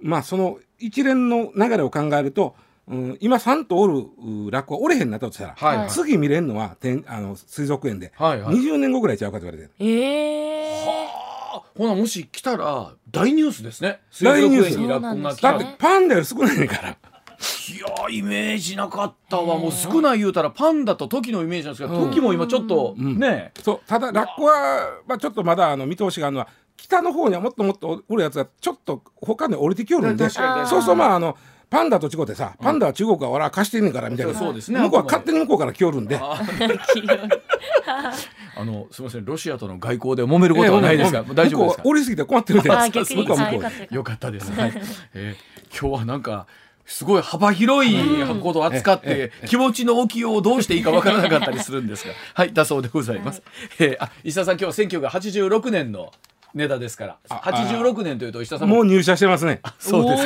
[0.00, 2.54] まあその一連の流れを考えると、
[2.86, 5.88] うん、今3頭おるうラッコがおれへんなったとしたら、はいはい。
[5.90, 8.56] 次見れんのは天あの水族園で、はいはい。
[8.56, 9.70] 20年後ぐらいちゃうかと言われてる。
[9.78, 11.08] ええ。
[11.54, 14.00] あほなもし来たら大ニュースですね。
[14.10, 16.88] 水族園にラッコが来だったらそうなんですてパンダより少ないねんから。
[16.90, 19.58] いやーイメージなかったわ。
[19.58, 22.08] もう少ない言うたらパンダとトキのイメージなんですけど、うん。
[22.10, 23.18] トキも今ちょっとうん。
[23.18, 30.28] ね、そうただラッコは、まあ、ちょっとまだあの見通しがあるのは北の方にはもっともっとおるやつがちょっと他に降りてきよるんで。
[30.28, 31.36] そうそうまああの
[31.70, 34.78] パンダと違ってさパンダは中国は俺は貸してんねんからみたいな、そうですね。
[34.80, 36.16] 向こうは勝手に向こうから来よるんで。
[36.16, 36.40] あ
[38.64, 41.82] のすみませんロシアとの外交で揉めることはないですか、ええ大丈夫ですか？
[41.84, 43.88] 降りすぎて困ってるんであー逆に向こうは向こうで。
[43.90, 44.72] あよかったです、はい。
[45.14, 45.44] えー
[45.76, 46.46] 今日はなんか
[46.86, 47.96] すごい幅広い
[48.42, 53.42] ことを扱って気持ちの置きようをどうしていいかわからなかったりするんですがはいだそうでございます、
[53.80, 54.04] えー。
[54.04, 56.12] あ石田さん今日は1986年の
[56.54, 57.18] ネタですから。
[57.28, 58.76] あ86年というと石田さんも。
[58.76, 59.60] もう入社してますね。
[59.78, 60.24] そうです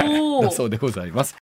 [0.57, 1.37] そうでございます